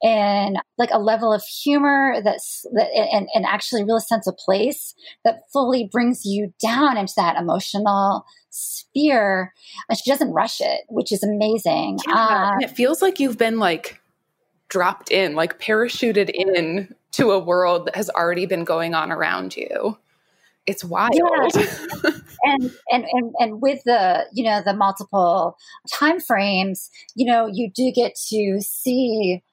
and 0.03 0.57
like 0.77 0.89
a 0.91 0.99
level 0.99 1.31
of 1.31 1.41
humor 1.43 2.21
that's 2.23 2.65
that 2.73 2.89
and, 2.93 3.27
and 3.33 3.45
actually 3.45 3.83
real 3.83 3.99
sense 3.99 4.27
of 4.27 4.35
place 4.37 4.93
that 5.23 5.43
fully 5.53 5.87
brings 5.89 6.25
you 6.25 6.53
down 6.61 6.97
into 6.97 7.13
that 7.15 7.37
emotional 7.37 8.25
sphere. 8.49 9.53
And 9.89 9.97
she 9.97 10.11
doesn't 10.11 10.31
rush 10.31 10.59
it, 10.59 10.81
which 10.89 11.11
is 11.11 11.23
amazing. 11.23 11.99
Yeah, 12.07 12.15
uh, 12.15 12.51
and 12.53 12.63
it 12.63 12.71
feels 12.71 13.01
like 13.01 13.19
you've 13.19 13.37
been 13.37 13.59
like 13.59 14.01
dropped 14.67 15.11
in, 15.11 15.35
like 15.35 15.59
parachuted 15.59 16.29
in 16.29 16.93
to 17.15 17.31
a 17.31 17.39
world 17.39 17.87
that 17.87 17.95
has 17.95 18.09
already 18.09 18.45
been 18.45 18.63
going 18.63 18.93
on 18.93 19.11
around 19.11 19.55
you. 19.55 19.97
It's 20.65 20.83
wild. 20.83 21.13
Yeah. 21.13 21.61
and, 22.43 22.71
and 22.89 23.05
and 23.11 23.33
and 23.39 23.61
with 23.61 23.83
the 23.85 24.25
you 24.33 24.43
know 24.43 24.61
the 24.65 24.73
multiple 24.73 25.57
time 25.93 26.19
frames, 26.19 26.89
you 27.15 27.25
know, 27.25 27.47
you 27.51 27.69
do 27.73 27.91
get 27.91 28.15
to 28.29 28.59
see 28.61 29.43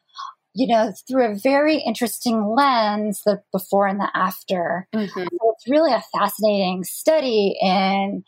you 0.55 0.67
know, 0.67 0.93
through 1.09 1.33
a 1.33 1.35
very 1.35 1.79
interesting 1.79 2.45
lens, 2.55 3.23
the 3.25 3.43
before 3.53 3.87
and 3.87 3.99
the 3.99 4.11
after. 4.15 4.87
Mm-hmm. 4.95 5.21
So 5.23 5.55
it's 5.55 5.69
really 5.69 5.93
a 5.93 6.05
fascinating 6.15 6.85
study 6.85 7.57
in, 7.61 8.23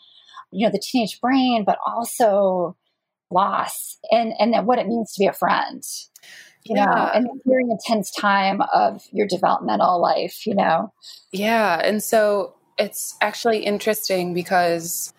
you 0.50 0.66
know, 0.66 0.72
the 0.72 0.82
teenage 0.82 1.20
brain, 1.20 1.64
but 1.64 1.78
also 1.86 2.76
loss 3.30 3.98
and 4.10 4.32
and 4.38 4.66
what 4.66 4.78
it 4.78 4.86
means 4.86 5.12
to 5.12 5.18
be 5.18 5.26
a 5.26 5.32
friend 5.32 5.82
you 6.64 6.76
yeah. 6.76 6.84
know, 6.86 7.10
and 7.14 7.28
very 7.44 7.64
intense 7.64 8.10
time 8.10 8.62
of 8.72 9.02
your 9.12 9.26
developmental 9.26 10.00
life, 10.00 10.46
you 10.46 10.54
know. 10.54 10.92
Yeah. 11.32 11.80
And 11.84 12.02
so 12.02 12.54
it's 12.78 13.16
actually 13.20 13.64
interesting 13.64 14.34
because 14.34 15.12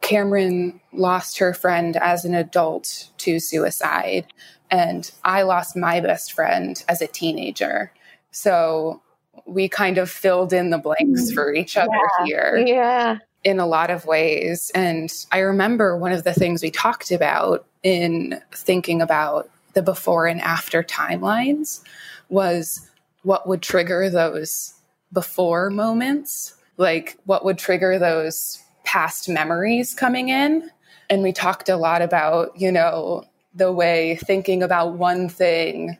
Cameron 0.00 0.80
lost 0.92 1.38
her 1.38 1.52
friend 1.52 1.96
as 1.96 2.24
an 2.24 2.34
adult 2.34 3.10
to 3.18 3.40
suicide, 3.40 4.26
and 4.70 5.10
I 5.24 5.42
lost 5.42 5.76
my 5.76 6.00
best 6.00 6.32
friend 6.32 6.82
as 6.88 7.02
a 7.02 7.06
teenager. 7.06 7.92
So 8.30 9.02
we 9.46 9.68
kind 9.68 9.98
of 9.98 10.10
filled 10.10 10.52
in 10.52 10.70
the 10.70 10.78
blanks 10.78 11.22
mm-hmm. 11.24 11.34
for 11.34 11.54
each 11.54 11.76
other 11.76 11.90
yeah. 12.20 12.24
here. 12.24 12.64
Yeah. 12.66 13.18
In 13.44 13.60
a 13.60 13.66
lot 13.66 13.90
of 13.90 14.04
ways. 14.04 14.70
And 14.74 15.10
I 15.32 15.38
remember 15.38 15.96
one 15.96 16.12
of 16.12 16.24
the 16.24 16.34
things 16.34 16.62
we 16.62 16.70
talked 16.70 17.10
about 17.10 17.66
in 17.82 18.40
thinking 18.52 19.00
about 19.00 19.48
the 19.78 19.82
before 19.82 20.26
and 20.26 20.40
after 20.40 20.82
timelines 20.82 21.82
was 22.28 22.90
what 23.22 23.46
would 23.46 23.62
trigger 23.62 24.10
those 24.10 24.74
before 25.12 25.70
moments, 25.70 26.54
like 26.78 27.16
what 27.26 27.44
would 27.44 27.58
trigger 27.58 27.96
those 27.96 28.60
past 28.82 29.28
memories 29.28 29.94
coming 29.94 30.30
in. 30.30 30.68
And 31.08 31.22
we 31.22 31.32
talked 31.32 31.68
a 31.68 31.76
lot 31.76 32.02
about, 32.02 32.60
you 32.60 32.72
know, 32.72 33.24
the 33.54 33.72
way 33.72 34.16
thinking 34.16 34.64
about 34.64 34.94
one 34.94 35.28
thing 35.28 35.96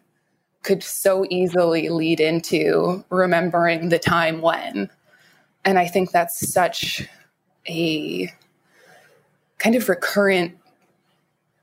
could 0.64 0.83
so 0.83 1.25
easily 1.31 1.88
lead 1.88 2.19
into 2.19 3.05
remembering 3.11 3.91
the 3.91 3.99
time 4.01 4.43
when. 4.43 4.91
And 5.64 5.79
I 5.79 5.87
think 5.87 6.11
that's 6.11 6.53
such 6.53 7.09
a 7.69 8.33
kind 9.59 9.77
of 9.77 9.88
recurrent 9.88 10.58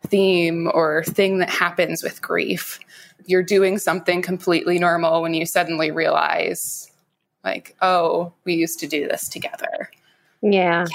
theme 0.06 0.70
or 0.74 1.04
thing 1.04 1.40
that 1.40 1.50
happens 1.50 2.04
with 2.04 2.22
grief. 2.22 2.80
You're 3.26 3.44
doing 3.44 3.78
something 3.78 4.22
completely 4.22 4.80
normal 4.80 5.22
when 5.22 5.34
you 5.34 5.46
suddenly 5.46 5.92
realize, 5.92 6.92
like, 7.44 7.76
oh, 7.82 8.34
we 8.44 8.54
used 8.54 8.80
to 8.80 8.88
do 8.88 9.08
this 9.08 9.28
together. 9.30 9.90
Yeah. 10.42 10.86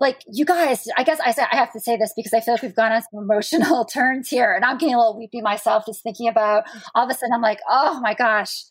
Like 0.00 0.22
you 0.30 0.44
guys, 0.44 0.86
I 0.96 1.02
guess 1.02 1.18
I 1.20 1.34
I 1.52 1.56
have 1.56 1.72
to 1.72 1.80
say 1.80 1.96
this 1.96 2.12
because 2.16 2.32
I 2.32 2.40
feel 2.40 2.54
like 2.54 2.62
we've 2.62 2.74
gone 2.74 2.92
on 2.92 3.02
some 3.02 3.20
emotional 3.20 3.84
turns 3.92 4.28
here, 4.28 4.54
and 4.54 4.64
I'm 4.64 4.78
getting 4.78 4.94
a 4.94 4.98
little 4.98 5.18
weepy 5.18 5.40
myself 5.40 5.84
just 5.86 6.02
thinking 6.02 6.28
about. 6.28 6.64
All 6.94 7.04
of 7.04 7.10
a 7.10 7.14
sudden, 7.14 7.32
I'm 7.32 7.42
like, 7.42 7.58
oh 7.68 8.00
my 8.00 8.14
gosh, 8.14 8.64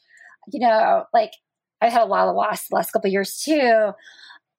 you 0.52 0.62
know, 0.62 1.04
like 1.14 1.32
I've 1.82 1.92
had 1.92 2.04
a 2.04 2.06
lot 2.06 2.30
of 2.30 2.36
loss 2.36 2.68
the 2.68 2.76
last 2.76 2.92
couple 2.92 3.10
years 3.10 3.42
too 3.44 3.92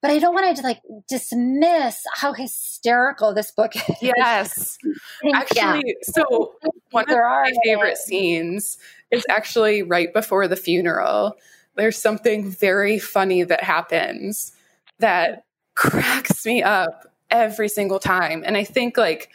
but 0.01 0.11
I 0.11 0.19
don't 0.19 0.33
want 0.33 0.55
to 0.55 0.63
like 0.63 0.81
dismiss 1.07 2.03
how 2.15 2.33
hysterical 2.33 3.33
this 3.33 3.51
book 3.51 3.75
is. 3.75 3.97
Yes. 4.01 4.77
actually, 5.33 5.83
yeah. 5.85 5.93
so 6.03 6.55
one 6.91 7.05
there 7.07 7.25
of 7.25 7.51
my 7.51 7.53
favorite 7.63 7.97
scenes 7.97 8.77
is 9.11 9.25
actually 9.29 9.83
right 9.83 10.13
before 10.13 10.47
the 10.47 10.55
funeral. 10.55 11.35
There's 11.75 11.97
something 11.97 12.49
very 12.49 12.99
funny 12.99 13.43
that 13.43 13.63
happens 13.63 14.53
that 14.99 15.43
cracks 15.75 16.45
me 16.45 16.63
up 16.63 17.05
every 17.31 17.69
single 17.69 17.99
time. 17.99 18.43
And 18.45 18.57
I 18.57 18.63
think 18.63 18.97
like 18.97 19.29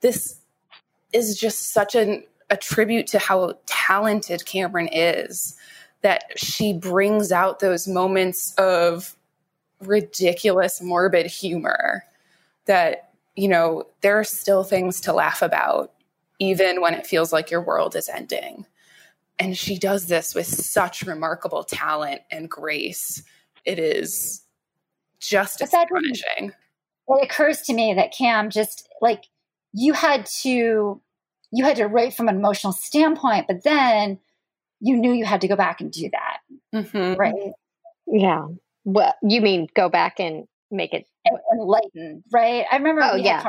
this 0.00 0.40
is 1.12 1.38
just 1.38 1.72
such 1.72 1.94
an, 1.94 2.24
a 2.50 2.56
tribute 2.56 3.06
to 3.08 3.18
how 3.18 3.54
talented 3.66 4.44
Cameron 4.44 4.88
is 4.92 5.56
that 6.02 6.24
she 6.36 6.72
brings 6.72 7.32
out 7.32 7.60
those 7.60 7.88
moments 7.88 8.54
of 8.56 9.16
ridiculous, 9.86 10.80
morbid 10.80 11.26
humor 11.26 12.04
that, 12.66 13.10
you 13.36 13.48
know, 13.48 13.84
there 14.00 14.18
are 14.18 14.24
still 14.24 14.64
things 14.64 15.00
to 15.02 15.12
laugh 15.12 15.42
about, 15.42 15.92
even 16.38 16.80
when 16.80 16.94
it 16.94 17.06
feels 17.06 17.32
like 17.32 17.50
your 17.50 17.60
world 17.60 17.96
is 17.96 18.08
ending. 18.08 18.66
And 19.38 19.56
she 19.56 19.78
does 19.78 20.06
this 20.06 20.34
with 20.34 20.46
such 20.46 21.02
remarkable 21.02 21.64
talent 21.64 22.22
and 22.30 22.48
grace. 22.48 23.22
It 23.64 23.78
is 23.78 24.42
just 25.20 25.60
astonishing. 25.60 26.52
It 27.08 27.24
occurs 27.24 27.62
to 27.62 27.74
me 27.74 27.94
that 27.94 28.14
Cam 28.16 28.50
just 28.50 28.88
like 29.00 29.24
you 29.72 29.92
had 29.92 30.26
to 30.42 31.00
you 31.50 31.64
had 31.64 31.76
to 31.76 31.86
write 31.86 32.14
from 32.14 32.28
an 32.28 32.36
emotional 32.36 32.72
standpoint, 32.72 33.46
but 33.46 33.62
then 33.62 34.18
you 34.80 34.96
knew 34.96 35.12
you 35.12 35.24
had 35.24 35.40
to 35.40 35.48
go 35.48 35.56
back 35.56 35.80
and 35.80 35.92
do 35.92 36.10
that. 36.10 36.38
Mm-hmm. 36.74 37.18
Right. 37.18 37.52
Yeah. 38.06 38.46
Well, 38.84 39.14
you 39.22 39.40
mean 39.40 39.68
go 39.74 39.88
back 39.88 40.20
and 40.20 40.46
make 40.70 40.92
it 40.92 41.06
enlighten, 41.52 42.22
right? 42.32 42.64
I 42.70 42.76
remember. 42.76 43.02
Oh 43.02 43.16
yeah. 43.16 43.44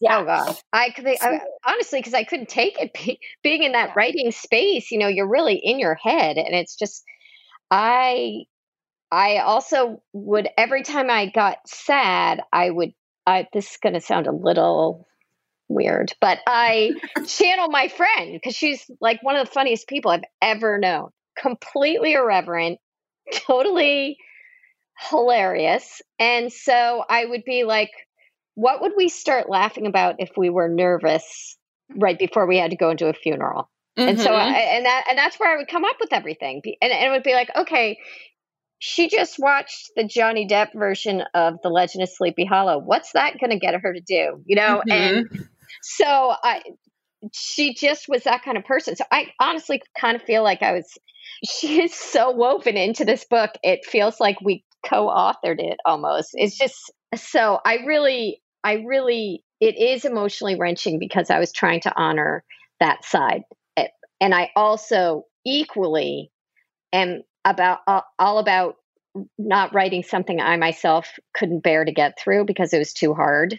Yeah. 0.00 0.18
Oh 0.18 0.24
god. 0.24 0.56
I 0.72 0.90
could 0.90 1.06
I, 1.06 1.40
honestly 1.64 2.00
because 2.00 2.14
I 2.14 2.24
couldn't 2.24 2.48
take 2.48 2.80
it 2.80 2.92
be, 2.94 3.20
being 3.42 3.62
in 3.62 3.72
that 3.72 3.90
yeah. 3.90 3.94
writing 3.96 4.32
space. 4.32 4.90
You 4.90 4.98
know, 4.98 5.08
you're 5.08 5.28
really 5.28 5.56
in 5.56 5.78
your 5.78 5.94
head, 5.94 6.36
and 6.36 6.54
it's 6.54 6.76
just 6.76 7.04
I. 7.70 8.44
I 9.14 9.40
also 9.40 10.00
would 10.14 10.48
every 10.56 10.82
time 10.84 11.10
I 11.10 11.26
got 11.26 11.58
sad, 11.66 12.40
I 12.50 12.70
would. 12.70 12.94
I 13.26 13.46
this 13.52 13.72
is 13.72 13.76
going 13.76 13.92
to 13.92 14.00
sound 14.00 14.26
a 14.26 14.32
little 14.32 15.06
weird, 15.68 16.12
but 16.20 16.38
I 16.46 16.92
channel 17.26 17.68
my 17.68 17.88
friend 17.88 18.32
because 18.32 18.56
she's 18.56 18.90
like 19.00 19.22
one 19.22 19.36
of 19.36 19.46
the 19.46 19.52
funniest 19.52 19.86
people 19.86 20.10
I've 20.10 20.24
ever 20.40 20.78
known. 20.78 21.10
Completely 21.38 22.14
irreverent, 22.14 22.78
totally 23.32 24.16
hilarious. 25.10 26.02
And 26.18 26.52
so 26.52 27.04
I 27.08 27.24
would 27.24 27.44
be 27.44 27.64
like, 27.64 27.90
what 28.54 28.82
would 28.82 28.92
we 28.96 29.08
start 29.08 29.48
laughing 29.48 29.86
about 29.86 30.16
if 30.18 30.30
we 30.36 30.50
were 30.50 30.68
nervous 30.68 31.56
right 31.96 32.18
before 32.18 32.46
we 32.46 32.58
had 32.58 32.70
to 32.70 32.76
go 32.76 32.90
into 32.90 33.08
a 33.08 33.12
funeral? 33.12 33.70
Mm-hmm. 33.98 34.08
And 34.08 34.20
so, 34.20 34.30
mm-hmm. 34.30 34.54
I, 34.54 34.58
and 34.58 34.86
that, 34.86 35.04
and 35.10 35.18
that's 35.18 35.38
where 35.38 35.52
I 35.52 35.56
would 35.56 35.68
come 35.68 35.84
up 35.84 35.96
with 36.00 36.12
everything. 36.12 36.62
And, 36.80 36.92
and 36.92 37.06
it 37.06 37.10
would 37.10 37.22
be 37.22 37.34
like, 37.34 37.50
okay, 37.56 37.98
she 38.78 39.08
just 39.08 39.38
watched 39.38 39.90
the 39.96 40.04
Johnny 40.04 40.46
Depp 40.46 40.70
version 40.74 41.22
of 41.34 41.54
The 41.62 41.68
Legend 41.68 42.02
of 42.02 42.08
Sleepy 42.08 42.44
Hollow. 42.44 42.78
What's 42.78 43.12
that 43.12 43.38
going 43.38 43.50
to 43.50 43.58
get 43.58 43.74
her 43.74 43.92
to 43.92 44.00
do? 44.00 44.42
You 44.44 44.56
know, 44.56 44.82
mm-hmm. 44.86 44.90
and 44.90 45.48
so 45.82 46.06
I, 46.06 46.62
she 47.32 47.74
just 47.74 48.08
was 48.08 48.24
that 48.24 48.42
kind 48.44 48.56
of 48.56 48.64
person. 48.64 48.96
So 48.96 49.04
I 49.10 49.28
honestly 49.38 49.82
kind 49.98 50.16
of 50.16 50.22
feel 50.22 50.42
like 50.42 50.62
I 50.62 50.72
was. 50.72 50.86
She 51.44 51.82
is 51.82 51.92
so 51.92 52.30
woven 52.30 52.76
into 52.76 53.04
this 53.04 53.24
book. 53.24 53.50
It 53.64 53.84
feels 53.84 54.20
like 54.20 54.40
we 54.40 54.64
co-authored 54.86 55.60
it 55.60 55.78
almost. 55.84 56.30
It's 56.34 56.56
just 56.56 56.92
so 57.14 57.60
I 57.64 57.78
really, 57.86 58.42
I 58.64 58.84
really, 58.86 59.44
it 59.60 59.76
is 59.78 60.04
emotionally 60.04 60.58
wrenching 60.58 60.98
because 60.98 61.30
I 61.30 61.38
was 61.38 61.52
trying 61.52 61.80
to 61.82 61.92
honor 61.96 62.44
that 62.80 63.04
side, 63.04 63.42
and 64.20 64.34
I 64.34 64.50
also 64.56 65.24
equally 65.44 66.30
am 66.92 67.22
about 67.44 67.80
uh, 67.86 68.02
all 68.18 68.38
about 68.38 68.76
not 69.38 69.74
writing 69.74 70.02
something 70.02 70.40
I 70.40 70.56
myself 70.56 71.18
couldn't 71.34 71.62
bear 71.62 71.84
to 71.84 71.92
get 71.92 72.18
through 72.18 72.44
because 72.44 72.72
it 72.72 72.78
was 72.78 72.92
too 72.92 73.14
hard. 73.14 73.58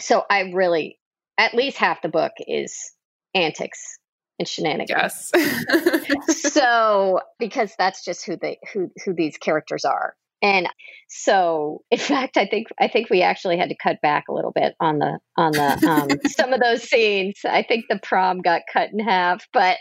So 0.00 0.24
I 0.28 0.50
really, 0.52 0.98
at 1.38 1.54
least 1.54 1.78
half 1.78 2.02
the 2.02 2.08
book 2.08 2.32
is 2.40 2.92
antics 3.34 3.98
and 4.38 4.48
shenanigans. 4.48 5.30
Yes. 5.34 6.26
so 6.52 7.20
because 7.38 7.72
that's 7.78 8.04
just 8.04 8.26
who 8.26 8.36
they 8.36 8.58
who 8.72 8.90
who 9.04 9.14
these 9.14 9.36
characters 9.36 9.84
are. 9.84 10.14
And 10.42 10.68
so 11.08 11.82
in 11.90 11.98
fact 11.98 12.36
I 12.36 12.46
think 12.46 12.68
I 12.80 12.88
think 12.88 13.10
we 13.10 13.22
actually 13.22 13.58
had 13.58 13.68
to 13.68 13.76
cut 13.82 14.00
back 14.02 14.24
a 14.28 14.32
little 14.32 14.52
bit 14.52 14.74
on 14.80 14.98
the 14.98 15.18
on 15.36 15.52
the 15.52 15.88
um, 15.88 16.08
some 16.30 16.52
of 16.52 16.60
those 16.60 16.82
scenes. 16.82 17.40
I 17.44 17.62
think 17.62 17.86
the 17.88 18.00
prom 18.02 18.40
got 18.40 18.62
cut 18.72 18.90
in 18.92 19.00
half, 19.00 19.46
but 19.52 19.78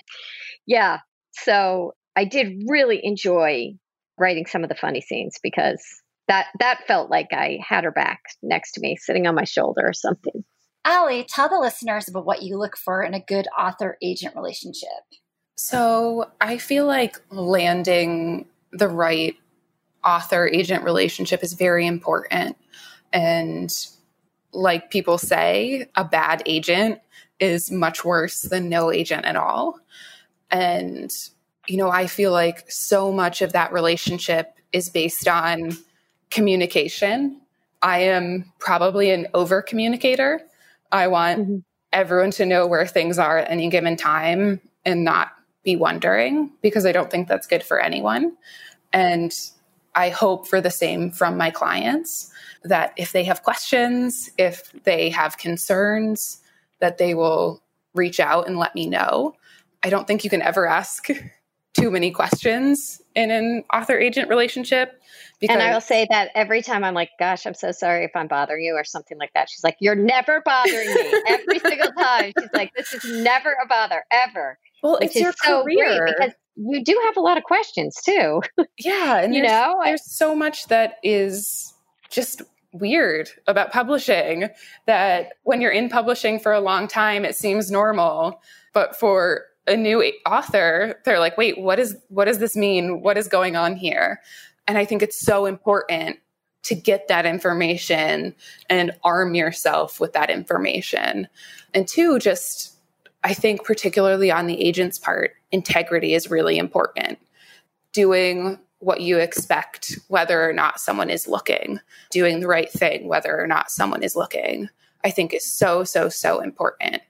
yeah. 0.66 1.00
So 1.32 1.94
I 2.16 2.26
did 2.26 2.64
really 2.68 3.00
enjoy 3.04 3.74
writing 4.18 4.46
some 4.46 4.64
of 4.64 4.70
the 4.70 4.76
funny 4.76 5.02
scenes 5.02 5.38
because 5.42 5.82
that 6.28 6.48
that 6.60 6.86
felt 6.88 7.10
like 7.10 7.28
I 7.32 7.60
had 7.68 7.84
her 7.84 7.92
back 7.92 8.22
next 8.42 8.74
to 8.74 8.82
me, 8.82 8.98
sitting 8.98 9.28
on 9.28 9.36
my 9.36 9.46
shoulder 9.46 9.82
or 9.84 9.94
something. 9.94 10.44
Allie, 10.86 11.26
tell 11.28 11.50
the 11.50 11.60
listeners 11.60 12.08
about 12.08 12.26
what 12.26 12.42
you 12.42 12.58
look 12.58 12.78
for 12.78 13.04
in 13.04 13.14
a 13.14 13.20
good 13.20 13.48
author 13.58 13.98
agent 14.02 14.36
relationship. 14.36 14.90
So 15.58 16.32
I 16.40 16.58
feel 16.58 16.86
like 16.86 17.18
landing 17.32 18.46
the 18.72 18.88
right 18.88 19.36
author 20.04 20.48
agent 20.48 20.84
relationship 20.84 21.44
is 21.44 21.54
very 21.54 21.86
important. 21.86 22.58
And 23.12 23.72
like 24.52 24.92
people 24.92 25.18
say, 25.18 25.88
a 25.96 26.04
bad 26.04 26.44
agent 26.46 27.00
is 27.40 27.72
much 27.72 28.04
worse 28.04 28.42
than 28.42 28.70
no 28.70 28.92
agent 28.92 29.26
at 29.26 29.36
all. 29.36 29.80
And 30.52 31.12
you 31.68 31.78
know, 31.78 31.90
I 31.90 32.08
feel 32.08 32.32
like 32.32 32.70
so 32.70 33.12
much 33.12 33.44
of 33.44 33.54
that 33.54 33.72
relationship 33.72 34.56
is 34.74 34.90
based 34.90 35.28
on 35.28 35.78
communication. 36.32 37.40
I 37.82 38.00
am 38.00 38.52
probably 38.60 39.12
an 39.12 39.28
over 39.36 39.62
communicator. 39.62 40.42
I 40.92 41.08
want 41.08 41.40
mm-hmm. 41.40 41.58
everyone 41.94 42.32
to 42.32 42.46
know 42.46 42.66
where 42.66 42.88
things 42.88 43.20
are 43.20 43.38
at 43.38 43.52
any 43.52 43.70
given 43.70 43.98
time 43.98 44.60
and 44.84 45.04
not 45.04 45.30
be 45.64 45.76
wondering 45.76 46.52
because 46.62 46.88
I 46.88 46.92
don't 46.92 47.12
think 47.12 47.28
that's 47.28 47.46
good 47.46 47.64
for 47.64 47.80
anyone. 47.80 48.36
And 48.92 49.32
I 49.96 50.10
hope 50.10 50.48
for 50.48 50.62
the 50.62 50.72
same 50.72 51.12
from 51.12 51.38
my 51.38 51.50
clients 51.50 52.32
that 52.64 52.94
if 52.98 53.12
they 53.12 53.24
have 53.24 53.44
questions, 53.44 54.30
if 54.38 54.72
they 54.84 55.10
have 55.10 55.38
concerns, 55.38 56.42
that 56.80 56.98
they 56.98 57.14
will 57.14 57.62
reach 57.94 58.20
out 58.20 58.48
and 58.48 58.58
let 58.58 58.76
me 58.76 58.88
know. 58.88 59.34
I 59.84 59.90
don't 59.90 60.08
think 60.08 60.24
you 60.24 60.30
can 60.30 60.42
ever 60.42 60.68
ask 60.68 61.08
too 61.80 61.92
many 61.92 62.12
questions 62.12 63.02
in 63.16 63.32
an 63.32 63.64
author 63.74 63.98
agent 63.98 64.30
relationship. 64.30 65.02
Because 65.40 65.56
and 65.56 65.64
I 65.64 65.72
will 65.74 65.82
say 65.82 66.06
that 66.10 66.32
every 66.36 66.62
time 66.62 66.84
I'm 66.84 66.94
like, 66.94 67.12
gosh, 67.18 67.46
I'm 67.46 67.54
so 67.54 67.72
sorry 67.72 68.04
if 68.04 68.12
I'm 68.14 68.28
bothering 68.28 68.66
you 68.66 68.74
or 68.74 68.84
something 68.84 69.18
like 69.18 69.32
that. 69.34 69.50
She's 69.50 69.64
like, 69.64 69.78
you're 69.80 69.96
never 69.96 70.42
bothering 70.44 70.94
me. 70.94 71.14
every 71.28 71.60
single 71.60 71.92
time. 71.94 72.34
She's 72.38 72.50
like, 72.54 72.74
this 72.76 72.94
is 72.94 73.24
never 73.24 73.56
a 73.64 73.68
bother, 73.68 74.04
ever. 74.12 74.60
Well, 74.84 74.98
it's 74.98 75.16
your 75.16 75.34
so 75.44 75.64
career. 75.64 76.08
because 76.08 76.34
you 76.60 76.84
do 76.84 77.00
have 77.06 77.18
a 77.18 77.22
lot 77.22 77.38
of 77.38 77.44
questions 77.44 77.98
too. 78.04 78.42
Yeah. 78.80 79.18
And 79.18 79.36
you 79.36 79.42
there's, 79.42 79.52
know, 79.52 79.82
there's 79.84 80.06
so 80.06 80.34
much 80.36 80.68
that 80.68 80.96
is 81.04 81.74
just 82.10 82.42
weird 82.72 83.30
about 83.48 83.72
publishing 83.72 84.50
that 84.86 85.34
when 85.44 85.60
you're 85.60 85.72
in 85.72 85.90
publishing 85.90 86.40
for 86.40 86.54
a 86.54 86.62
long 86.62 86.88
time, 86.88 87.26
it 87.26 87.36
seems 87.36 87.72
normal. 87.72 88.42
But 88.74 88.96
for 88.96 89.46
a 89.68 89.76
new 89.76 90.02
author, 90.26 91.00
they're 91.04 91.20
like, 91.20 91.38
wait, 91.38 91.60
what 91.60 91.80
is 91.80 91.98
what 92.10 92.26
does 92.26 92.40
this 92.40 92.56
mean? 92.56 93.02
What 93.02 93.18
is 93.18 93.28
going 93.28 93.56
on 93.56 93.76
here? 93.76 94.22
And 94.68 94.78
I 94.78 94.86
think 94.86 95.02
it's 95.02 95.20
so 95.20 95.46
important 95.46 96.20
to 96.64 96.76
get 96.76 97.08
that 97.08 97.26
information 97.26 98.36
and 98.70 98.92
arm 99.04 99.34
yourself 99.34 100.00
with 100.00 100.14
that 100.14 100.30
information. 100.30 101.28
And 101.74 101.88
two, 101.88 102.20
just 102.20 102.79
I 103.24 103.34
think 103.34 103.64
particularly 103.64 104.32
on 104.32 104.48
the 104.48 104.62
agent's 104.62 104.98
part, 104.98 105.32
integrity 105.52 106.14
is 106.14 106.30
really 106.30 106.58
important. 106.58 107.20
Doing 107.92 108.60
what 108.80 109.02
you 109.02 109.18
expect, 109.18 110.00
whether 110.08 110.48
or 110.48 110.54
not 110.54 110.80
someone 110.80 111.10
is 111.10 111.28
looking, 111.28 111.80
doing 112.12 112.40
the 112.40 112.48
right 112.48 112.72
thing, 112.72 113.08
whether 113.08 113.40
or 113.40 113.46
not 113.46 113.72
someone 113.72 114.04
is 114.04 114.16
looking, 114.16 114.70
I 115.04 115.12
think 115.12 115.34
is 115.34 115.46
so, 115.46 115.84
so, 115.84 116.08
so 116.08 116.40
important. 116.40 117.02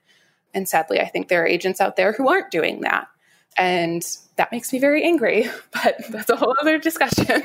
And 0.52 0.68
sadly, 0.68 1.00
I 1.00 1.06
think 1.06 1.28
there 1.28 1.42
are 1.42 1.46
agents 1.46 1.80
out 1.80 1.96
there 1.96 2.12
who 2.12 2.28
aren't 2.28 2.50
doing 2.50 2.80
that. 2.80 3.06
And 3.56 4.02
that 4.36 4.50
makes 4.52 4.72
me 4.72 4.78
very 4.78 5.04
angry, 5.04 5.48
but 5.72 5.96
that's 6.10 6.30
a 6.30 6.36
whole 6.36 6.56
other 6.60 6.78
discussion. 6.78 7.26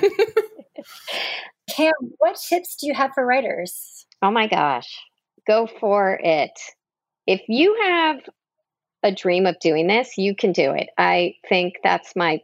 Cam, 1.70 1.94
what 2.18 2.38
tips 2.38 2.76
do 2.76 2.88
you 2.88 2.94
have 2.94 3.12
for 3.14 3.26
writers? 3.26 4.06
Oh 4.22 4.32
my 4.32 4.48
gosh, 4.48 5.02
go 5.46 5.68
for 5.80 6.20
it. 6.24 6.52
If 7.28 7.42
you 7.48 7.76
have 7.82 8.18
a 9.06 9.16
dream 9.16 9.46
of 9.46 9.60
doing 9.60 9.88
this, 9.88 10.18
you 10.18 10.36
can 10.36 10.52
do 10.52 10.72
it. 10.72 10.90
I 10.98 11.36
think 11.48 11.76
that's 11.84 12.16
my 12.16 12.42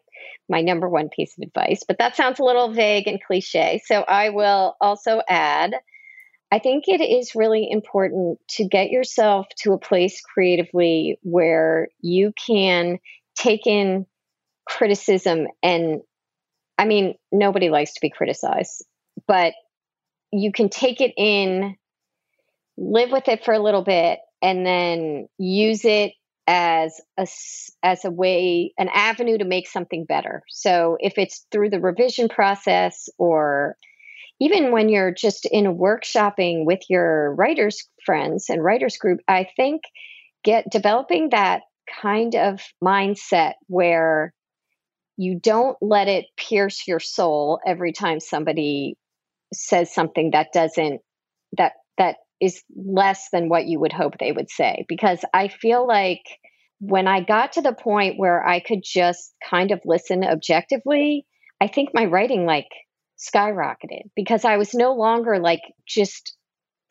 my 0.48 0.62
number 0.62 0.88
one 0.90 1.10
piece 1.10 1.38
of 1.38 1.44
advice, 1.44 1.84
but 1.88 1.98
that 2.00 2.16
sounds 2.16 2.40
a 2.40 2.44
little 2.44 2.74
vague 2.74 3.08
and 3.08 3.24
cliche. 3.24 3.82
So 3.86 4.02
I 4.02 4.30
will 4.30 4.76
also 4.82 5.22
add 5.28 5.74
I 6.54 6.60
think 6.60 6.90
it 6.90 7.00
is 7.00 7.34
really 7.34 7.70
important 7.72 8.40
to 8.50 8.68
get 8.68 8.90
yourself 8.90 9.48
to 9.60 9.72
a 9.72 9.80
place 9.80 10.22
creatively 10.22 11.18
where 11.24 11.88
you 12.02 12.34
can 12.34 13.00
take 13.36 13.66
in 13.66 14.06
criticism 14.66 15.48
and 15.64 16.02
I 16.78 16.86
mean, 16.86 17.14
nobody 17.32 17.70
likes 17.70 17.94
to 17.94 18.02
be 18.02 18.10
criticized, 18.10 18.84
but 19.28 19.54
you 20.32 20.52
can 20.52 20.70
take 20.70 21.00
it 21.00 21.14
in, 21.16 21.76
live 22.76 23.12
with 23.12 23.28
it 23.28 23.46
for 23.46 23.54
a 23.54 23.60
little 23.60 23.84
bit, 23.84 24.18
and 24.42 24.66
then 24.66 25.28
use 25.38 25.86
it 25.86 26.14
as 26.48 27.00
a 27.18 27.28
as 27.84 28.06
a 28.06 28.12
way 28.12 28.74
an 28.78 28.90
avenue 28.94 29.38
to 29.38 29.46
make 29.46 29.68
something 29.68 30.06
better. 30.06 30.44
So 30.50 30.98
if 31.00 31.18
it's 31.18 31.46
through 31.52 31.70
the 31.70 31.80
revision 31.80 32.30
process 32.30 33.10
or 33.18 33.78
even 34.42 34.72
when 34.72 34.90
you're 34.90 35.14
just 35.14 35.46
in 35.46 35.68
a 35.68 35.74
workshopping 35.74 36.66
with 36.66 36.80
your 36.90 37.36
writers 37.36 37.88
friends 38.04 38.50
and 38.50 38.64
writers 38.64 38.98
group 38.98 39.20
i 39.28 39.48
think 39.56 39.84
get 40.44 40.70
developing 40.70 41.30
that 41.30 41.62
kind 42.02 42.36
of 42.36 42.62
mindset 42.84 43.54
where 43.68 44.34
you 45.18 45.40
don't 45.40 45.78
let 45.82 46.08
it 46.08 46.26
pierce 46.36 46.88
your 46.88 47.00
soul 47.00 47.60
every 47.66 47.94
time 47.94 48.20
somebody 48.20 48.96
says 49.54 49.94
something 49.94 50.32
that 50.32 50.48
doesn't 50.54 51.02
that 51.58 51.74
that 51.98 52.18
is 52.42 52.64
less 52.76 53.28
than 53.32 53.50
what 53.50 53.68
you 53.68 53.80
would 53.80 53.94
hope 53.94 54.14
they 54.20 54.32
would 54.32 54.50
say 54.50 54.86
because 54.88 55.24
i 55.34 55.48
feel 55.48 55.88
like 55.88 56.24
when 56.80 57.08
i 57.08 57.22
got 57.22 57.54
to 57.54 57.62
the 57.62 57.74
point 57.74 58.18
where 58.18 58.46
i 58.46 58.60
could 58.60 58.82
just 58.84 59.34
kind 59.50 59.72
of 59.72 59.80
listen 59.86 60.24
objectively 60.24 61.26
i 61.62 61.68
think 61.68 61.90
my 61.94 62.06
writing 62.06 62.46
like 62.46 62.68
skyrocketed 63.22 64.10
because 64.16 64.46
I 64.46 64.58
was 64.58 64.74
no 64.74 64.94
longer 64.94 65.40
like 65.40 65.62
just 65.88 66.36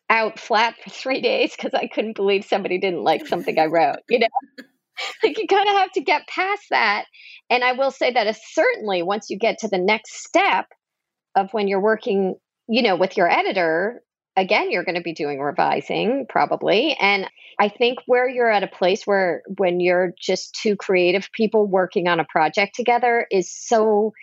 out 0.09 0.39
flat 0.39 0.75
for 0.83 0.89
three 0.89 1.21
days 1.21 1.53
because 1.55 1.73
I 1.73 1.87
couldn't 1.87 2.15
believe 2.15 2.45
somebody 2.45 2.79
didn't 2.79 3.03
like 3.03 3.27
something 3.27 3.57
I 3.57 3.65
wrote. 3.65 3.99
You 4.09 4.19
know, 4.19 4.27
like 5.23 5.37
you 5.37 5.47
kind 5.47 5.69
of 5.69 5.75
have 5.75 5.91
to 5.93 6.01
get 6.01 6.27
past 6.27 6.63
that. 6.69 7.05
And 7.49 7.63
I 7.63 7.73
will 7.73 7.91
say 7.91 8.11
that 8.11 8.27
uh, 8.27 8.33
certainly 8.51 9.03
once 9.03 9.29
you 9.29 9.37
get 9.37 9.59
to 9.59 9.67
the 9.67 9.77
next 9.77 10.23
step 10.23 10.65
of 11.35 11.49
when 11.51 11.67
you're 11.67 11.81
working, 11.81 12.35
you 12.67 12.81
know, 12.81 12.95
with 12.95 13.17
your 13.17 13.29
editor, 13.29 14.01
again, 14.35 14.71
you're 14.71 14.83
going 14.83 14.95
to 14.95 15.01
be 15.01 15.13
doing 15.13 15.39
revising 15.39 16.25
probably. 16.29 16.95
And 16.99 17.27
I 17.59 17.69
think 17.69 17.99
where 18.05 18.29
you're 18.29 18.49
at 18.49 18.63
a 18.63 18.67
place 18.67 19.03
where 19.05 19.43
when 19.57 19.79
you're 19.79 20.13
just 20.19 20.57
two 20.61 20.75
creative 20.75 21.29
people 21.33 21.67
working 21.67 22.07
on 22.07 22.19
a 22.19 22.25
project 22.25 22.75
together 22.75 23.27
is 23.31 23.53
so 23.53 24.13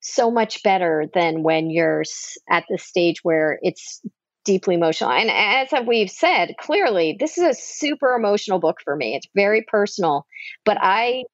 so 0.00 0.30
much 0.30 0.62
better 0.62 1.06
than 1.14 1.42
when 1.42 1.70
you're 1.70 2.04
at 2.50 2.64
the 2.68 2.76
stage 2.76 3.20
where 3.22 3.58
it's 3.62 4.02
deeply 4.44 4.74
emotional. 4.74 5.10
And 5.10 5.30
as 5.30 5.68
we've 5.86 6.10
said, 6.10 6.56
clearly, 6.60 7.16
this 7.18 7.38
is 7.38 7.44
a 7.44 7.54
super 7.54 8.14
emotional 8.14 8.60
book 8.60 8.76
for 8.84 8.94
me. 8.94 9.14
It's 9.14 9.26
very 9.34 9.64
personal, 9.66 10.26
but 10.66 10.76
I 10.78 11.24